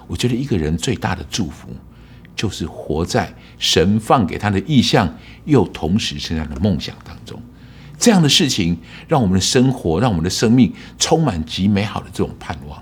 [0.08, 1.70] 我觉得一个人最大的祝福，
[2.36, 7.40] 就是活在神放给他的意象，又同时身上的梦想当中。
[8.00, 12.82] 这样的事情，让我们的生活，让我们的生命充满极美好的这种盼望。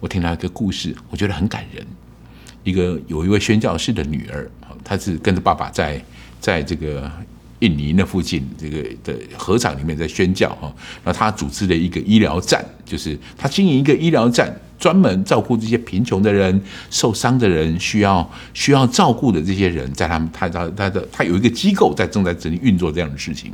[0.00, 1.86] 我听到一个故事，我觉得很感人。
[2.64, 4.50] 一个有一位宣教士的女儿，
[4.84, 6.02] 她是跟着爸爸在
[6.40, 7.10] 在这个
[7.60, 10.72] 印尼那附近这个的禾场里面在宣教哈。
[11.04, 23.52] 然后他组织了一个医疗站，就是他经营一个医疗站，专门照顾这些贫穷的人、受伤的人、需要需要照顾的这些人，在他们他他他的他有一个机构在正在这里运作这样的事情。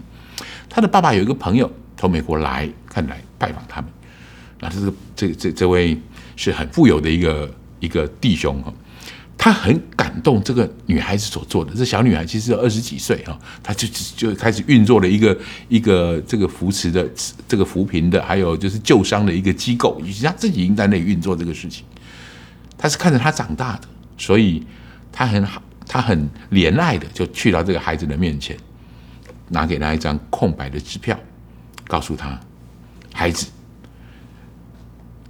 [0.71, 3.91] 他的爸爸有一个朋友从美国来看来拜访他们，
[4.61, 5.99] 那这个这这这位
[6.37, 8.73] 是很富有的一个一个弟兄哈。
[9.41, 11.73] 他很感动这个女孩子所做的。
[11.73, 17.09] 这小女孩其实二十几岁啊，她就就开始运作了一个一个这个扶持的、
[17.47, 19.99] 这个扶贫的，还有就是救伤的一个机构。
[20.05, 21.85] 以及她自己应该在那里运作这个事情。
[22.77, 24.67] 她是看着她长大的，所以
[25.13, 28.57] 她很好，她很怜爱的就去到这个孩子的面前，
[29.49, 31.19] 拿给他一张空白的支票，
[31.87, 32.39] 告诉他
[33.15, 33.47] ：“孩子，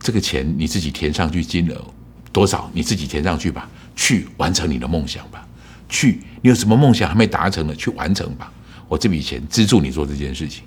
[0.01, 1.85] 这个钱你自己填上去，金额
[2.33, 5.45] 多少你自己填上去吧。”去完成你的梦想吧，
[5.89, 8.53] 去，你有什么梦想还没达成的，去完成吧。
[8.87, 10.63] 我这笔钱资助你做这件事情。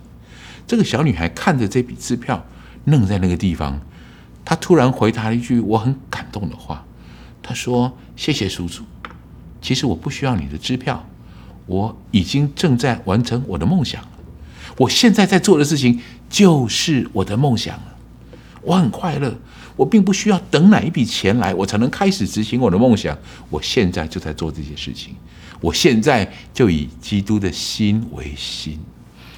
[0.68, 2.46] 这个小女孩看着这笔支票，
[2.84, 3.80] 愣在那个地方。
[4.44, 6.86] 她突然回答了一句我很感动的话。
[7.42, 8.84] 她说：“谢谢叔叔，
[9.62, 11.08] 其实我不需要你的支票，
[11.68, 14.10] 我已经正在完成我的梦想了。
[14.78, 17.96] 我现在在做的事情就是我的梦想了，
[18.62, 19.34] 我很快乐。”
[19.82, 23.18] 我并不需要等哪一笔钱来，我才能开始执行我的梦想。
[23.50, 25.16] 我现在就在做这些事情，
[25.60, 28.80] 我现在就以基督的心为心。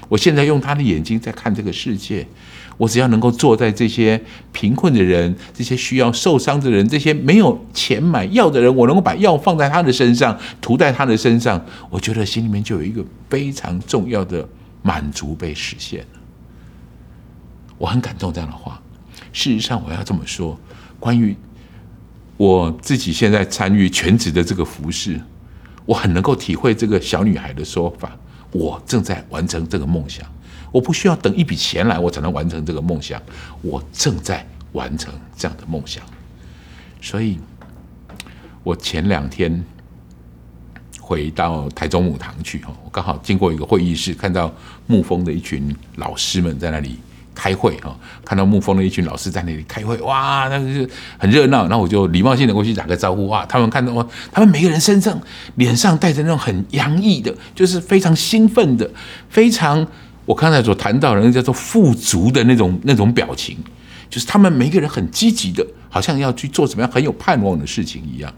[0.09, 2.27] 我现在用他的眼睛在看这个世界。
[2.75, 14.45] 我只要能够坐在这些贫困的人、这些需要受伤的人、这些没有钱买药的人，我能够把药放在他的身上，涂在他的身上，我觉得心里面就有一个非常重要的
[14.81, 16.19] 满足被实现了。
[17.77, 18.82] 我很感动这样的话。
[19.33, 20.57] 事实上，我要这么说，
[20.99, 21.35] 关于
[22.37, 25.19] 我自己现在参与全职的这个服饰，
[25.85, 28.15] 我很能够体会这个小女孩的说法。
[28.51, 30.23] 我正在完成这个梦想，
[30.71, 33.19] 我不需要等一笔钱来，我才能完成这个梦想。
[33.63, 36.03] 我正在完成这样的梦想，
[37.01, 37.39] 所以，
[38.63, 39.63] 我前两天
[40.99, 44.53] 回到台中母堂去，我刚好经过一个会议室，看到
[44.85, 46.99] 牧风的一群老师们在那里。
[47.35, 51.67] 开会哈，看到沐风的一群老师在那里开会，哇，那个是很热闹。
[51.67, 55.19] 然后我就礼貌性的过去打个招呼，哇，他们看到哇，他们每个人身上
[55.55, 58.89] 脸上带着那种很洋溢的，就是非常兴奋的，
[59.29, 59.85] 非常
[60.25, 63.57] 我刚才所谈到的那叫做富足的那种那种表情，
[64.09, 68.33] 就是他们每个人很积极的，好像要去做什么样很有盼望的事情一样。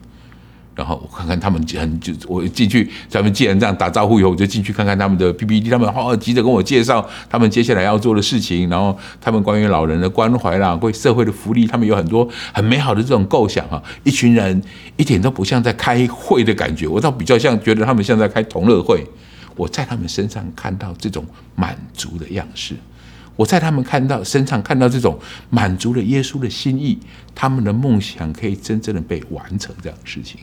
[0.75, 13.81] 然后我看看他们很就我进去，咱们既然这样打招呼以后，我就进去看看他们的 PPT，他们好急着跟我介绍他们接下来要做的事情，然后他们关于老人的关怀啦，关于社会的福利，他们有很多很美好的这种构想哈。
[14.03, 14.61] 一群人
[14.97, 19.05] 一点都不像在开会的感觉，我倒比较像觉得他们像在开同乐会。
[19.55, 22.75] 我在他们身上看到这种满足的样式，
[23.37, 25.17] 我在他们看到身上看到这种
[25.49, 26.99] 满足了耶稣的心意，
[27.33, 30.41] 他们的梦想可以真正的被完成这样的事情。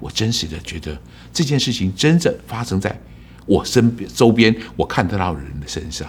[0.00, 0.98] 我真实的觉得
[1.32, 2.98] 这件事情真正发生在
[3.46, 6.08] 我身边周边，我看得到的人的身上。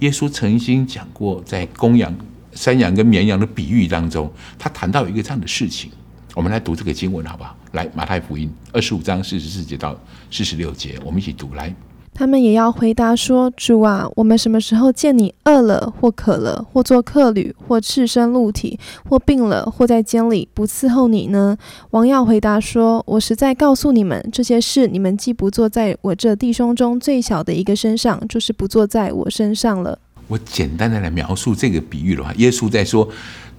[0.00, 2.14] 耶稣曾经讲过，在公羊、
[2.52, 5.90] 山羊跟绵羊的比喻当中，他谈到一个这样的事情。
[6.34, 7.56] 我们来读这个经文好不好？
[7.72, 9.98] 来，马太福音二十五章四十四节到
[10.30, 11.74] 四十六节，我们一起读来。
[12.18, 21.58] 他们也要回答说：“主啊，我们什么时候见你饿了，或渴了，或做客旅，或赤身露体，或病了，或在监里，不伺候你呢？”
[21.92, 29.98] 王耀回答说：“我实在告诉你们，这些事你们既不做在我这弟兄中最小的一个身上，就是不做在我身上了。”
[30.28, 33.06] 我简单的来描述这个比喻的话，耶稣在说，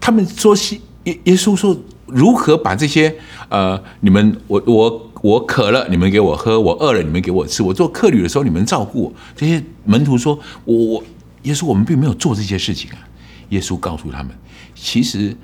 [0.01, 0.55] 他们说
[1.03, 3.15] 耶耶稣说，如何把这些
[3.49, 5.03] 呃，你们我我。
[5.21, 7.63] 我渴了，你们给我喝；我饿了，你们给我吃。
[7.63, 9.13] 我做客旅的时候，你们照顾我。
[9.35, 11.03] 这些门徒说：“我我
[11.43, 12.97] 耶稣，我们并没有做这些事情啊。”
[13.49, 14.31] 耶稣告诉他们
[14.75, 15.35] ：“其实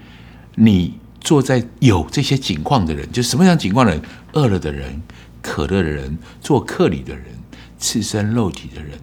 [0.56, 4.02] 你坐在有这些景况的人，就什么样景况的人？
[4.34, 5.02] 饿了的人、
[5.42, 7.26] 渴了的人、做客旅的人、
[7.80, 9.00] 赤身露体的人、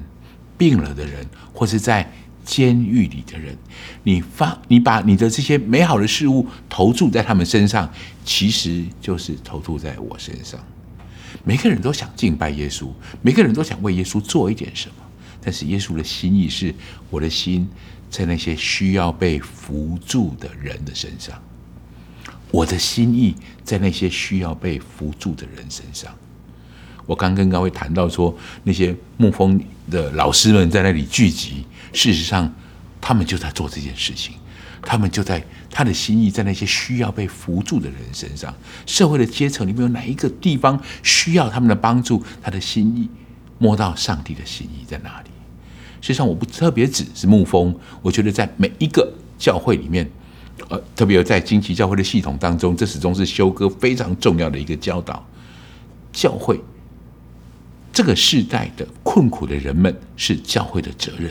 [0.56, 2.11] 病了的人，或是在。”
[2.50, 3.56] 监狱里的人，
[4.02, 7.88] 你发你把你的这些美好的事物投注在他们身上，
[8.24, 10.58] 其实就是投注在我身上。
[11.44, 12.88] 每个人都想敬拜耶稣，
[13.22, 14.94] 每个人都想为耶稣做一点什么。
[15.40, 16.74] 但是耶稣的心意是，
[17.08, 17.68] 我的心
[18.10, 21.40] 在那些需要被扶助的人的身上。
[22.50, 26.12] 我的心意在那些需要被扶助的人身上。
[27.11, 31.64] 我刚跟各位谈到说，那些牧风的老师们在那里聚集。
[31.92, 32.55] 事实上，
[33.01, 34.33] 他们就在做这件事情，
[34.81, 38.55] 他们就在他的心意在那些需要被扶助的人身上。
[38.87, 42.23] 社会的阶层里面有哪一个地方需要他们的帮助？
[42.40, 43.09] 他的心意
[43.59, 45.31] 摸到上帝的心意在哪里？
[46.01, 50.09] 实际上，我不特别指是牧风，我觉得在每一个教会里面，
[50.68, 55.27] 呃，特别在惊奇教会的系统当中，这始终是修哥非常重要的一个教导。
[56.12, 56.61] 教会
[58.00, 61.30] 这个世代的困苦的人们是教会的责任。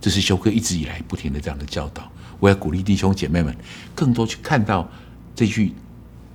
[0.00, 3.56] 这是修哥一直以来不停的这样的教导，我要鼓励弟兄姐妹们
[3.94, 4.90] 更多去看到
[5.32, 5.72] 这句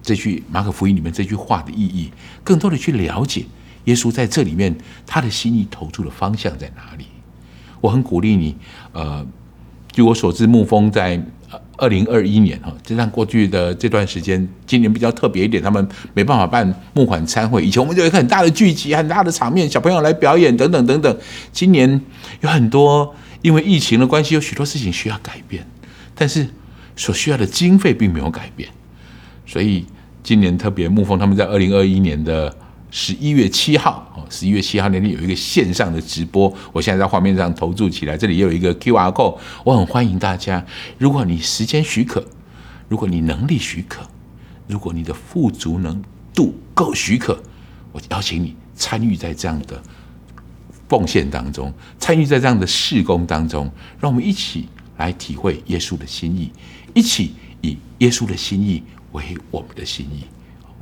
[0.01, 2.09] 这句马可福音里面这句话的意义，
[2.45, 3.45] 更多的去了解
[3.83, 4.73] 耶稣在这里面
[5.05, 7.07] 他的心意投注的方向在哪里。
[7.81, 8.55] 我很鼓励你，
[8.93, 9.27] 呃，
[9.91, 11.21] 据我所知，牧风在
[11.77, 17.65] 二零二一年哈，就像过去的这段时间，今年比较特别一点，他们没办法办募款餐会。
[17.65, 21.17] 以前我们有一个很大的聚集，很大的场面，小朋友来表演等等等等。
[21.51, 22.01] 今年
[22.41, 23.15] 有很多。
[23.43, 25.67] 因为疫情的关系，有许多事情需要改变，
[26.15, 26.47] 但是
[26.95, 28.69] 所需要的经费并没有改变，
[29.45, 29.85] 所以
[30.23, 32.55] 今年特别牧风他们在二零二一年的
[32.95, 40.63] 十一月七号哦，十一月七号那天有一个线上的直播，我现在在画面上投注起来，这里也有一个 QR code，我很欢迎大家，
[40.99, 42.23] 如果你时间许可，
[42.87, 44.07] 如果你能力许可，
[44.67, 45.99] 如果你的富足能
[46.35, 47.41] 度够许可，
[47.91, 49.81] 我邀请你参与在这样的。
[50.87, 53.67] 奉献当中，参与在这样的事工当中，
[53.99, 56.51] 让我们一起来体会耶稣的心意，
[56.93, 60.25] 一起以耶稣的心意为我们的心意。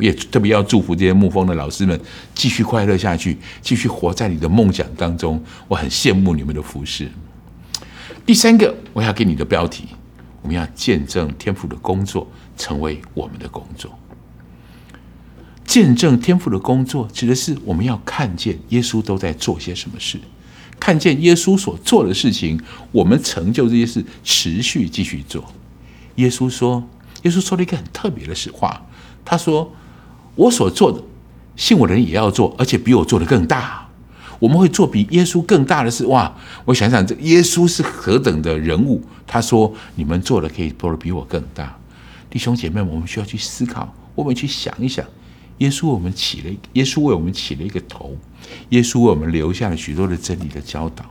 [0.01, 1.97] 也特别要祝福这些牧风的老师们，
[2.35, 5.41] 继续快乐下去，继续活在你的梦想当中。
[5.67, 7.09] 我很羡慕你们的服饰。
[8.25, 9.85] 第三个，我要给你的标题，
[10.41, 13.97] 我们要见证天父的工作，成为我们的工作。
[15.65, 20.19] 见证天父的工作，指的是我们要看见耶稣都在做些什么事，
[20.79, 22.59] 看见耶稣所做的事情，
[22.91, 25.51] 我们成就这些事，持续继续做。
[26.15, 26.87] 耶稣说，
[27.23, 28.85] 耶稣说了一个很特别的实话，
[29.23, 29.73] 他说
[30.35, 31.03] ：“我所做的，
[31.55, 33.89] 信我的人也要做，而且比我做的更大。
[34.39, 36.35] 我们会做比耶稣更大的事。”哇！
[36.65, 39.03] 我想想，这耶稣是何等的人物？
[39.27, 41.77] 他说：“你们做的可以做的比我更大。”
[42.29, 45.05] 弟兄姐妹，我们需要去思考，我们去想一想。
[45.59, 48.17] 耶稣为我们起了，耶稣为我们起了一个头，
[48.69, 51.05] 耶稣为我们留下了许多的真理的教导。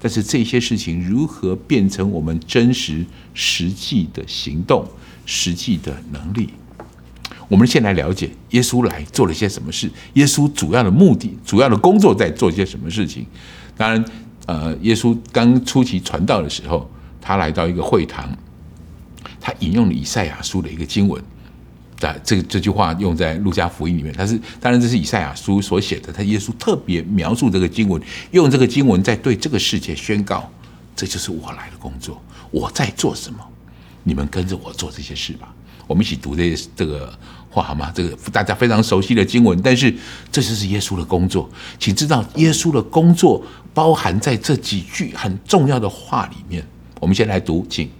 [0.00, 4.84] 但是这些事情如何变成我们真实、实际的行动、
[5.24, 6.48] 实际的能力？
[7.52, 9.90] 我们先来了解耶稣来做了些什么事。
[10.14, 13.26] 耶稣主要的目的、主要的工作在做些什么事情？
[13.76, 14.02] 当然，
[14.46, 18.34] 呃，耶稣刚初期传道的时候，他来到一个会堂，
[19.38, 21.22] 他引用了以赛亚书的一个经文。
[21.98, 30.50] 在这个这句话用在路加福音里面，他是当然这是以赛亚书所写的，他耶稣特别描述这个经文，用这个经文在对这个世界宣告：
[30.96, 32.18] 这就是我来的工作，
[32.50, 33.38] 我在做什么，
[34.04, 35.54] 你们跟着我做这些事吧。
[35.88, 37.12] 我们一起读这这个
[37.52, 37.92] 话好吗？
[37.94, 39.94] 这个大家非常熟悉的经文，但是
[40.30, 43.42] 这就是耶稣的工作，请知道耶稣的工作
[43.74, 46.64] 包含在这几句很重要的话里面。
[46.98, 47.90] 我们先来读，请。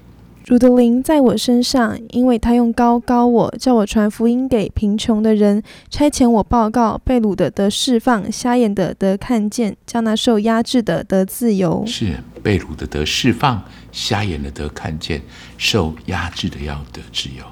[0.44, 11.84] 主的灵在我身上，因为他用高高我，叫我传福音给贫穷的人，差遣我报告被掳的得释放，瞎眼的得看见，叫那受压制的得自由。
[11.86, 13.62] 是被掳的得释放，
[13.92, 15.22] 瞎眼的得看见，
[15.58, 17.44] 受压制的要得自由。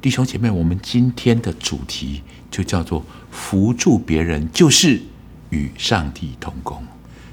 [0.00, 5.00] 弟兄姐妹，我们今天的主题就叫做扶助别人，就是
[5.50, 6.82] 与上帝同工。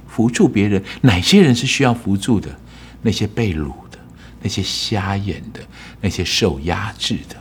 [0.08, 2.60] 扶助别人，哪些人是需要扶助的？
[3.01, 3.97] 那些被掳的。
[4.39, 5.60] 那些瞎眼的，
[5.99, 7.36] 那些受压制的，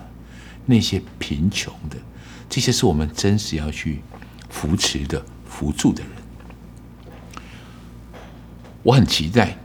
[0.65, 1.97] 那些贫穷的，
[2.49, 4.01] 这些是我们真实要去
[4.49, 6.13] 扶持的、扶助的人。
[8.83, 9.59] 我很期待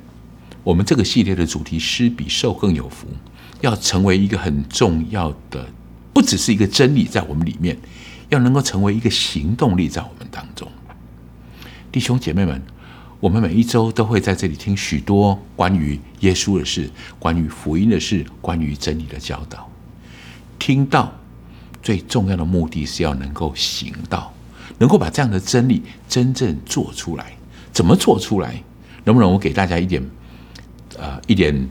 [0.62, 3.08] 我们这个系列的主题“施比受更有福”，
[3.62, 5.66] 要成为一个很重要的，
[6.14, 7.78] 不只是一个真理在我们里面，
[8.30, 10.68] 要能够成为一个行动力在我们当中。
[11.92, 12.62] 弟兄姐妹们。
[13.22, 19.70] 我们每一周都会在这里听许多关于耶稣的事、关于福音的事、关于真理的教导。
[20.58, 21.14] 听到
[21.84, 24.34] 最重要的目的是要能够行道，
[24.80, 27.34] 能够把这样的真理真正做出来。
[27.72, 28.56] 怎么做出来？
[29.04, 30.04] 能不能我给大家一点，
[30.98, 31.70] 呃，一点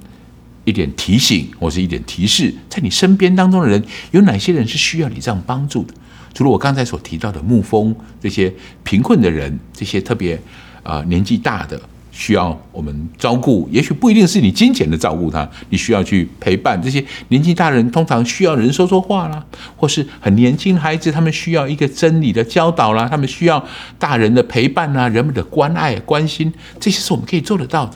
[0.64, 2.54] 一点提醒，或是一点提示？
[2.68, 5.94] 在你身边当中的人，有哪些人是需要你这样帮助的？
[6.34, 8.52] 除了我刚才所提到的牧风，这些
[8.84, 10.40] 贫困的人，这些特别。
[10.82, 11.78] 啊、年纪大的
[12.10, 19.44] 需要我们照顾，也许不一定是你金钱的照顾他，你需要去陪伴这些年纪大的人，通常需要人说说话啦，
[19.76, 23.62] 或是很年轻的孩子，他们需要一个真理的教导啦，他们需要
[23.98, 27.92] 大人的陪伴啦，人们的关爱关心，这些是我们可以做得到的。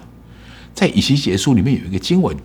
[0.74, 2.36] 在以西结书里面有一个经文，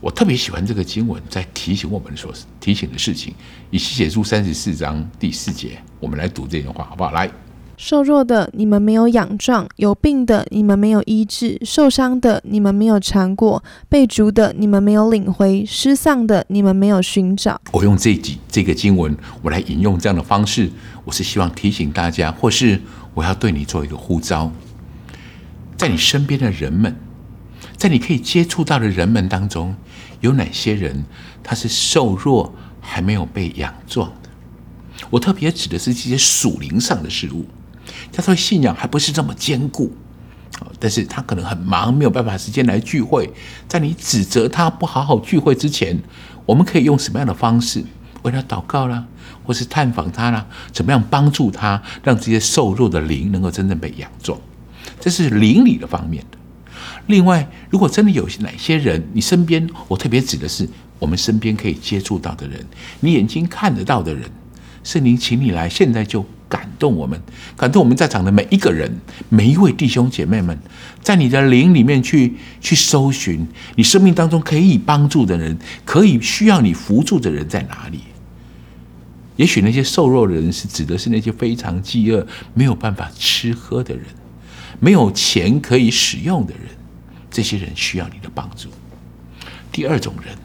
[0.00, 3.34] 我特别喜欢这个经文，在提醒我们所提醒的事情。
[3.70, 7.10] 以西结书三十四章第四节，我们来读这段话，好不好？
[7.10, 7.28] 来。
[7.76, 17.60] 瘦弱的你们没有养壮，有病的你们没有医治，受伤的你们没有缠过，被逐的你们没有领回，失丧的你们没有寻找。
[17.70, 20.68] 我用这几这个经文，我来引用这样的方式，
[21.04, 22.80] 我是希望提醒大家，或是
[23.14, 24.52] 我要对你做一个呼召，
[25.76, 26.96] 在你身边的人们，
[27.76, 29.76] 在你可以接触到的人们当中，
[30.20, 31.04] 有哪些人
[31.42, 34.28] 他是瘦弱还没有被养壮的？
[35.10, 37.46] 我特别指的是这些属灵上的事物。
[38.12, 39.92] 他说：“信仰还不是这么坚固，
[40.78, 43.32] 但是他可能很忙，没有办法时间来聚会。
[43.66, 45.98] 在你指责他不好好聚会之前，
[46.44, 47.84] 我们可以用什么样的方式
[48.22, 49.06] 为他祷告啦，
[49.44, 50.46] 或是探访他啦？
[50.72, 54.38] 怎么样帮助他，让这些瘦弱的灵能够真正被养壮？
[55.00, 56.37] 这是灵里的方面的。
[57.08, 60.68] 另外，如果真的有哪些人，你身边，我特别指的是
[61.00, 62.64] 我们身边可以接触到的人，
[63.00, 64.30] 你眼睛看得到的人，
[64.84, 67.20] 圣灵，请你来，现在就。”感动我们，
[67.58, 68.90] 感动我们在场的每一个人，
[69.28, 70.58] 每一位弟兄姐妹们，
[71.02, 78.00] 在你的灵里面去去搜寻你生命当中可以帮助的人，可以需要你扶助的人在哪里？
[79.36, 84.04] 也许那些瘦弱的人是指的是那些非常饥饿、没有办法吃喝的人，
[84.80, 86.62] 没有钱可以使用的人，
[87.38, 88.68] 这些人需要你的帮助。
[89.70, 90.36] 第二种人，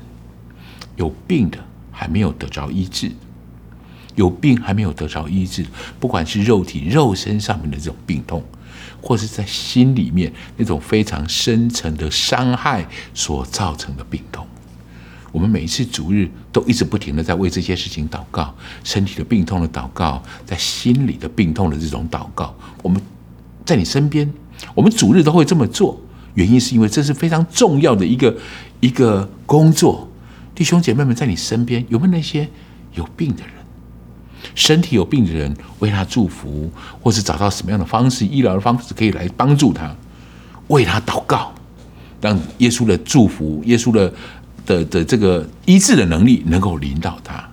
[0.96, 1.58] 有病的
[1.92, 3.12] 还没有得着医治。
[4.14, 5.66] 有病还没有得着医治，
[6.00, 8.44] 不管是肉体肉身上面的这种病痛，
[9.02, 14.46] 或是在心里面那种非常深层的伤害所造成的病痛，
[15.32, 18.54] 我们每一次主日都一直不停的在为这些事情祷告，
[18.84, 23.02] 身体的病痛的祷告，在心里的病痛的这种祷告，我们
[23.66, 24.32] 在你身边，
[24.76, 26.00] 我们主日都会这么做，
[26.36, 28.36] 原因是因为这是非常重要的一个
[28.80, 30.10] 一个工作。
[30.56, 32.48] 弟兄姐妹们，在你身边有没有那些
[32.94, 33.54] 有病的人？
[34.56, 36.70] 身体有病的人，为他祝福，
[37.02, 39.96] 或是找到什么样的方式，医疗的方式可以来帮助他，
[40.68, 41.54] 为他祷告，
[42.22, 44.14] 让耶稣的祝福、耶稣的
[44.66, 47.50] 的的这个医治的能力能够临到他。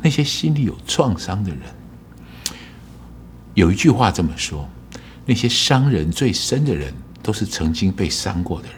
[0.00, 1.60] 那些心里有创伤的人，
[3.52, 4.68] 有一句话这么说：
[5.26, 6.92] 那些伤人最深的人，
[7.24, 8.76] 都是曾经被伤过的人。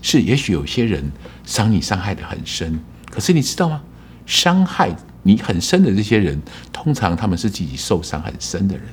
[0.00, 1.12] 是，也许有些人
[1.44, 2.78] 伤你伤害得很深，
[3.10, 3.82] 可是你知道吗？
[4.24, 4.96] 伤害。
[5.22, 6.40] 你很深的这些人，
[6.72, 8.86] 通常他们是自己受伤很深的人。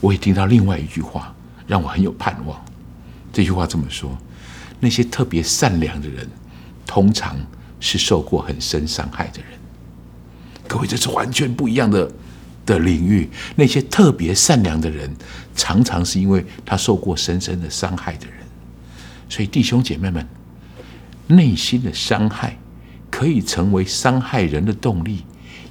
[0.00, 1.32] 我也听到另外一句话，
[1.68, 2.60] 让我很有盼望。
[3.32, 4.18] 这句话这么说：
[4.80, 6.28] 那些特别善良的人，
[6.84, 7.36] 通常
[7.78, 9.50] 是受过很深伤害的人。
[10.66, 12.10] 各位，这是完全不一样的
[12.64, 13.28] 的领域。
[13.56, 15.10] 那些特别善良的人，
[15.54, 18.36] 常常是因为他受过深深的伤害的人。
[19.28, 20.26] 所以，弟兄姐妹们，
[21.26, 22.58] 内心的伤害
[23.10, 25.24] 可以成为伤害人的动力，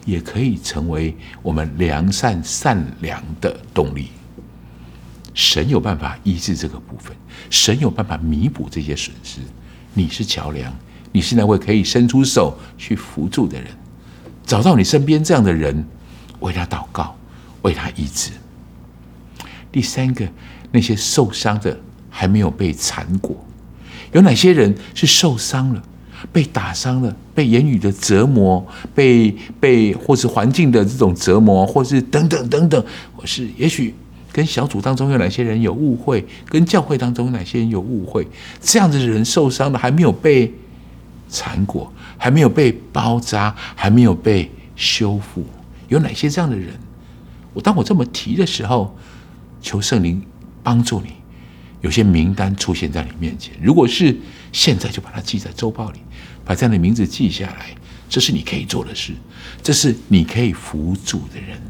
[0.06, 4.08] 也可以成为我们良善善良的动力。
[5.34, 7.16] 神有办法医治这个部分，
[7.50, 9.40] 神有办法弥补这些损失。
[9.94, 10.74] 你是桥梁，
[11.12, 13.68] 你是那位可以伸出手去扶助的人。
[14.46, 15.86] 找到你身边这样的人，
[16.42, 17.16] 为他祷告，
[17.62, 18.32] 为他医治。
[19.72, 20.28] 第三个，
[20.72, 21.76] 那些受伤的
[22.10, 23.36] 还没有被缠裹，
[24.12, 25.82] 有哪些人是受伤了，
[26.32, 28.64] 被打伤了，被言语的折磨，
[28.94, 32.86] 被被或是环境的这种折磨，或是等等等等，
[33.16, 33.96] 或是也许。
[34.34, 36.26] 跟小组当中有哪些人有误会？
[36.46, 38.26] 跟教会当中有哪些人有误会？
[38.62, 40.50] 这样子的人受伤了还没有被
[41.30, 45.44] 缠裹，还没有被包扎，还没有被修复，
[45.92, 46.74] 有哪些这样的人？
[47.54, 48.98] 我当我这么提的时候，
[49.62, 50.22] 求圣灵
[50.64, 51.10] 帮助你，
[51.82, 53.54] 有些名单出现在你面前。
[53.62, 54.18] 如果是
[54.54, 56.00] 现在，就把它记在周报里，
[56.46, 57.76] 把这样的名字记下来。
[58.08, 59.12] 这是你可以做的事，
[59.62, 61.62] 这是你可以扶助的人，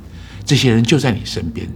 [0.45, 1.67] 这些人就在你身边。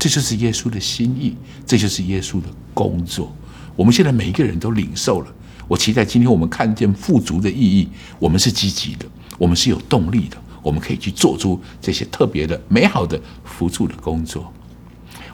[0.00, 3.32] 这就是耶稣的心意，这就是耶稣的工作。
[3.76, 5.32] 我们现在每一个人都领受了。
[5.68, 9.06] 我期待今天我们看见富足的意义，我们是积极的，
[9.38, 14.52] 我们是有动力的，我们可以去做出这些特别的、美好的辅助的工作。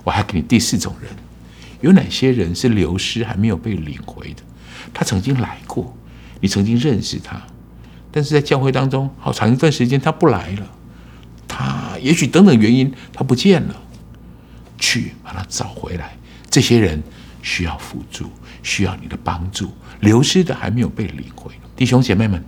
[0.02, 1.10] 我还给你第四种人，
[1.80, 4.42] 有哪些人是流失还没有被领回的？
[4.92, 5.96] 他曾经来过，
[6.40, 7.42] 你曾经认识他，
[8.10, 10.70] 但是在教会当中好长一段时间他不来了，
[11.48, 13.80] 他也许等等原因他不见了。
[14.76, 16.18] 去把他找回来，
[16.50, 17.00] 这些人
[17.42, 18.28] 需要辅助，
[18.62, 19.70] 需要你的帮助。
[20.00, 22.44] 流失的还没有被领回，弟兄姐妹们，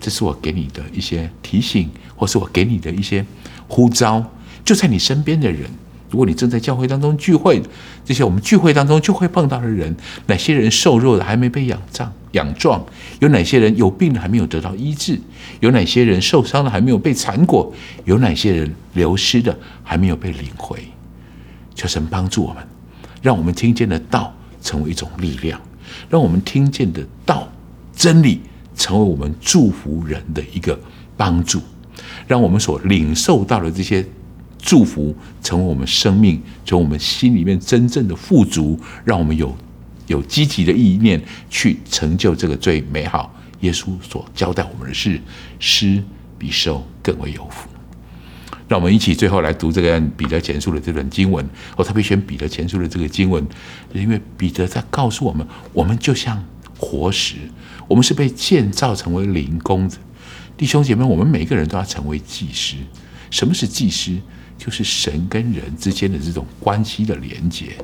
[0.00, 3.24] 这是我给你的一些提醒，或是我给你的一些
[3.68, 4.24] 呼召。
[4.64, 5.62] 就在你身边的人，
[6.10, 7.62] 如果你正在教会当中聚会，
[8.04, 9.94] 这些我们聚会当中就会碰到的人，
[10.26, 12.84] 哪些人瘦弱的还没被养壮养壮？
[13.20, 15.20] 有哪些人有病的还没有得到医治？
[15.60, 17.72] 有哪些人受伤的还没有被缠裹？
[18.04, 20.78] 有哪些人流失的还没有被领回？
[21.74, 22.66] 求神帮助我们，
[23.20, 25.60] 让我们听见的道成为一种力量，
[26.08, 27.46] 让我们听见的道
[27.94, 28.40] 真理
[28.74, 30.78] 成为我们祝福人的一个
[31.16, 31.60] 帮助，
[32.26, 34.04] 让我们所领受到的这些
[34.58, 39.54] 祝福成为我们生命，从我们心里面真正的富足，让我们有
[40.06, 43.34] 有积极的意念去成就这个最美好。
[43.60, 45.20] 耶稣所交代我们的是，
[45.58, 46.02] 施
[46.38, 47.68] 比受更为有福。
[48.66, 51.46] 让我们一起最后来读这个彼得前书的这段经文。
[51.76, 53.46] 我特别选彼得前书的这个经文，
[53.92, 56.42] 因为彼得在告诉我们：我们就像
[56.78, 57.36] 活石，
[57.86, 59.96] 我们是被建造成为灵宫的。
[60.56, 62.76] 弟兄姐妹，我们每个人都要成为祭司。
[63.30, 64.16] 什么是祭司？
[64.56, 67.76] 就是神跟人之间的这种关系的连接。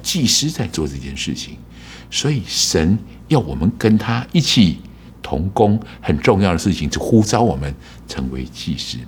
[0.00, 1.56] 祭司在做这件事情，
[2.10, 2.96] 所以神
[3.26, 4.78] 要我们跟他一起
[5.20, 5.78] 同工。
[6.00, 7.74] 很重要的事情，就呼召我们
[8.06, 8.98] 成为祭司。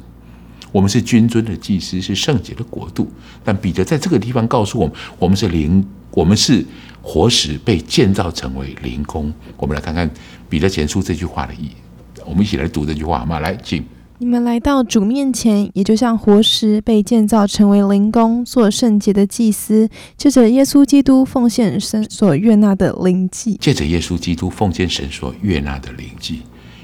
[0.73, 3.09] 我们是君尊的祭司，是圣洁的国度。
[3.45, 6.67] 但彼得在这个地方告诉我们：我们是灵，我们是
[7.01, 9.33] 活石，被建造成为灵宫。
[9.57, 10.11] 我们来看看
[10.49, 11.73] 彼得前书这句话的意义。
[12.27, 13.41] 我们一起来读这句话好吗？
[13.41, 13.85] 来，请
[14.19, 23.57] 你们来到主面前，也就像活石被建造成为灵宫，做圣洁的祭司，借着耶稣基督奉献神所悦纳的灵祭。
[23.61, 26.43] 借着耶稣基督奉献神所悦纳的灵祭。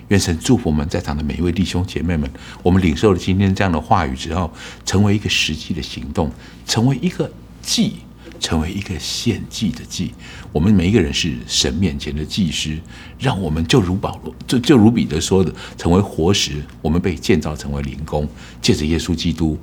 [0.09, 2.29] 愿神祝福我们在场的每一位弟兄姐妹们。
[2.65, 4.51] 我们领受了今天这样的话语之后，
[4.85, 6.31] 成为一个实际的行动，
[6.67, 7.31] 成为一个
[7.63, 7.93] 祭，
[8.41, 10.11] 成为一个献祭的祭。
[10.51, 12.77] 我们每一个人是神面前的祭司，
[13.21, 16.63] 让我们就如保罗，就就如彼得说的，成为活石。
[16.81, 18.27] 我们被建造成为灵宫，
[18.63, 19.59] 借着耶稣基督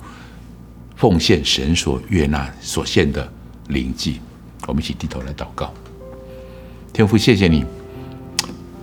[0.94, 3.30] 奉献神所悦纳所献的
[3.68, 4.20] 灵祭。
[4.66, 5.72] 我们一起低头来祷告，
[6.92, 7.64] 天父，谢谢你。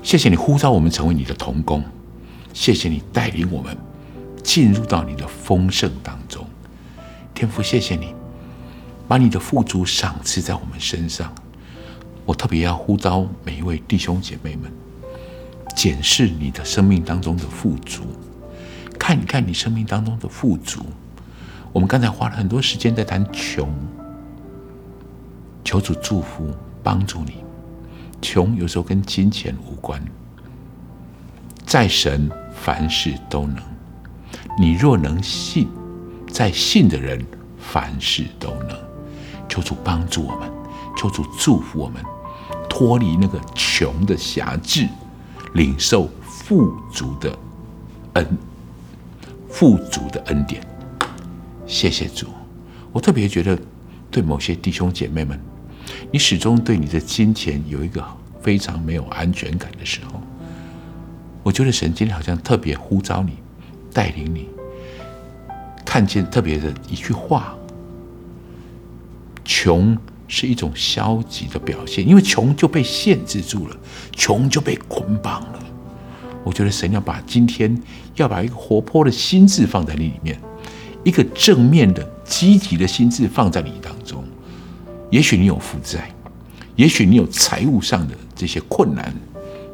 [0.04, 1.84] 谢谢你呼召我们成为你的同工，
[2.54, 3.76] 谢谢你带领我们
[4.44, 6.46] 进入到你的丰盛当中，
[7.34, 8.14] 天父，谢谢你
[9.08, 11.34] 把你的富足赏赐在我们身上。
[12.26, 14.72] 我特别要呼召每一位弟兄姐妹们，
[15.76, 18.02] 检视你的生命当中的富足，
[18.98, 20.84] 看一看你生命当中的富足。
[21.72, 23.70] 我们刚才花了很多时间在谈穷，
[25.64, 26.50] 求主祝福
[26.82, 27.44] 帮助你。
[28.22, 30.02] 穷有时候跟金钱无关，
[31.64, 33.58] 在神凡事都能。
[34.58, 35.68] 你若能信，
[36.32, 37.24] 在信的人
[37.60, 38.70] 凡事都能。
[39.48, 40.50] 求主帮助我们，
[40.98, 42.02] 求主祝福我们，
[42.78, 44.86] 脱离那个穷的辖制，
[45.54, 47.34] 领受富足的
[48.16, 48.38] 恩，
[49.48, 50.62] 富足的恩典。
[51.66, 52.28] 谢谢主，
[52.92, 53.58] 我特别觉得，
[54.12, 55.40] 对某些弟兄姐妹们，
[56.12, 58.06] 你始终对你的金钱有一个
[58.42, 60.22] 非常没有安全感的时候，
[61.44, 63.38] 我觉得神今天好像特别呼召你，
[63.94, 64.50] 带领你，
[65.86, 67.56] 看见特别的一句话：
[69.46, 69.98] 穷
[70.28, 73.78] 是一种消极的表现，因为穷就被限制住了，
[74.12, 75.60] 穷就被捆绑了。
[76.44, 77.76] 我觉得神要把今天
[78.16, 80.40] 要把一个活泼的心智放在你里面，
[81.04, 84.24] 一个正面的、积极的心智放在你当中。
[85.10, 86.10] 也许你有负债，
[86.76, 89.14] 也许你有财务上的这些困难，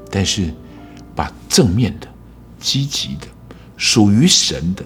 [0.10, 0.54] 但是
[1.16, 2.08] 把正面的、
[2.60, 3.28] 积极的、
[3.78, 4.84] 属于神的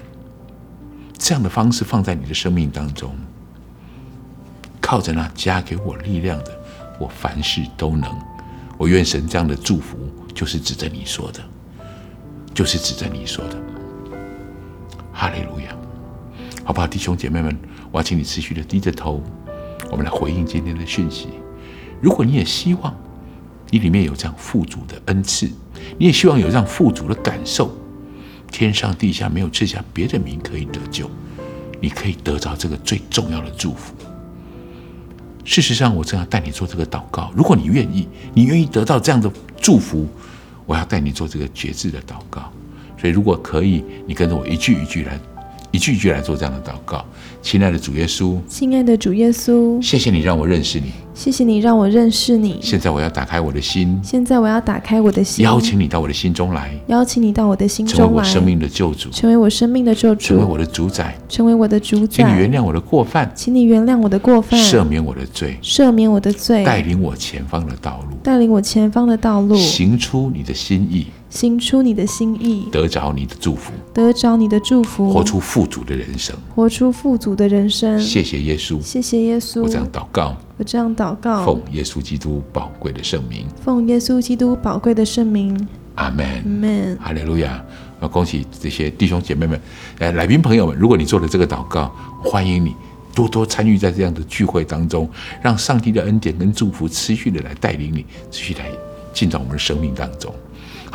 [1.18, 3.16] 这样的方式放在你的生命当中。
[4.86, 6.56] 靠着那加给我力量的，
[7.00, 8.08] 我凡事都能。
[8.78, 9.98] 我愿神这样的祝福，
[10.32, 11.40] 就是指着你说的，
[12.54, 13.58] 就是指着你说的。
[15.12, 15.76] 哈利路亚，
[16.64, 17.58] 好不好，弟兄姐妹们？
[17.92, 19.24] 我要请你持续的低着头，
[19.90, 21.30] 我们来回应今天的讯息。
[22.00, 22.96] 如果你也希望
[23.72, 25.50] 你里面有这样富足的恩赐，
[25.98, 27.76] 你也希望有这样富足的感受，
[28.52, 31.10] 天上地下没有这下别的名可以得救，
[31.82, 33.95] 你可以得到这个最重要的祝福。
[35.46, 37.32] 事实上，我正要带你做这个祷告。
[37.36, 39.32] 如果你愿意，你愿意得到这样的
[39.62, 40.08] 祝福，
[40.66, 42.52] 我要带你做这个节制的祷告。
[43.00, 45.20] 所以，如果可以，你跟着我一句一句来，
[45.70, 47.06] 一句一句来做这样的祷告。
[47.46, 50.92] 亲爱的主耶稣，亲爱的主耶稣，谢谢你让我认识你。
[51.14, 52.58] 谢谢你让我认识你。
[52.60, 54.02] 现在我要打开我的心。
[54.04, 56.72] 现在我要打开我的心，邀请你到我的心中来。
[56.88, 62.24] 邀请你到我的心中来，成为我生命的救主，成为我生命的救主，成为我的主宰，成为我的主宰。
[62.24, 78.00] 请你原谅我的过犯，请你原谅我的过犯，赦免我的罪，赦免我的罪，带领我前方的道路，带领我前方的道路，行出你的心意，行出你的心意，得着你的祝福，得着你的祝福，活出富足的人生，活出富足的人生。
[78.00, 79.62] 谢谢耶稣，谢谢耶稣。
[79.62, 80.34] 我这样祷告。
[80.58, 85.54] 我这样祷告，奉耶稣基督宝贵的圣名，奉耶稣基督宝贵的圣名，
[85.96, 87.62] 阿门，阿门，哈利路亚！
[88.00, 89.60] 啊恭喜这些弟兄姐妹们，
[90.00, 92.74] 呃，来宾朋友们，如果你做了这个祷告，欢迎你
[93.14, 95.10] 多多参与在这样的聚会当中，
[95.42, 98.72] 让上帝的恩典跟祝福持续的来带领你，持续来
[99.14, 100.34] 进到我们的生命当中，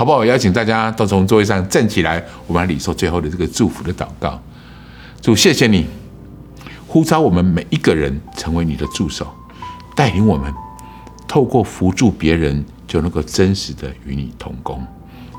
[0.00, 0.24] 好不好？
[0.24, 4.40] 邀请大家都从座位上站起来，我们来领受最后的这个祝福的祷告。
[5.20, 5.84] 主，谢谢你
[6.86, 9.30] 呼召我们每一个人成为你的助手。
[9.94, 10.50] 带领我们
[11.28, 14.82] 透过扶助别人，就能够真实的与你同工。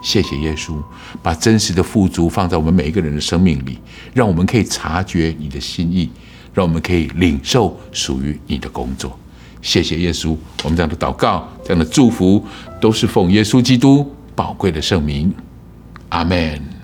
[0.04, 0.76] 谢谢耶稣，
[1.24, 3.80] 把真实的富足放在我们每一个人的生命里，
[4.14, 6.08] 让我们可以察觉你的心意，
[6.54, 9.18] 让我们可以领受属于你的工作。
[9.64, 12.46] 谢谢耶稣，我们这样的祷告、这样的祝福，
[12.80, 15.34] 都是奉耶稣基督宝贵的圣名。
[16.10, 16.81] 阿门。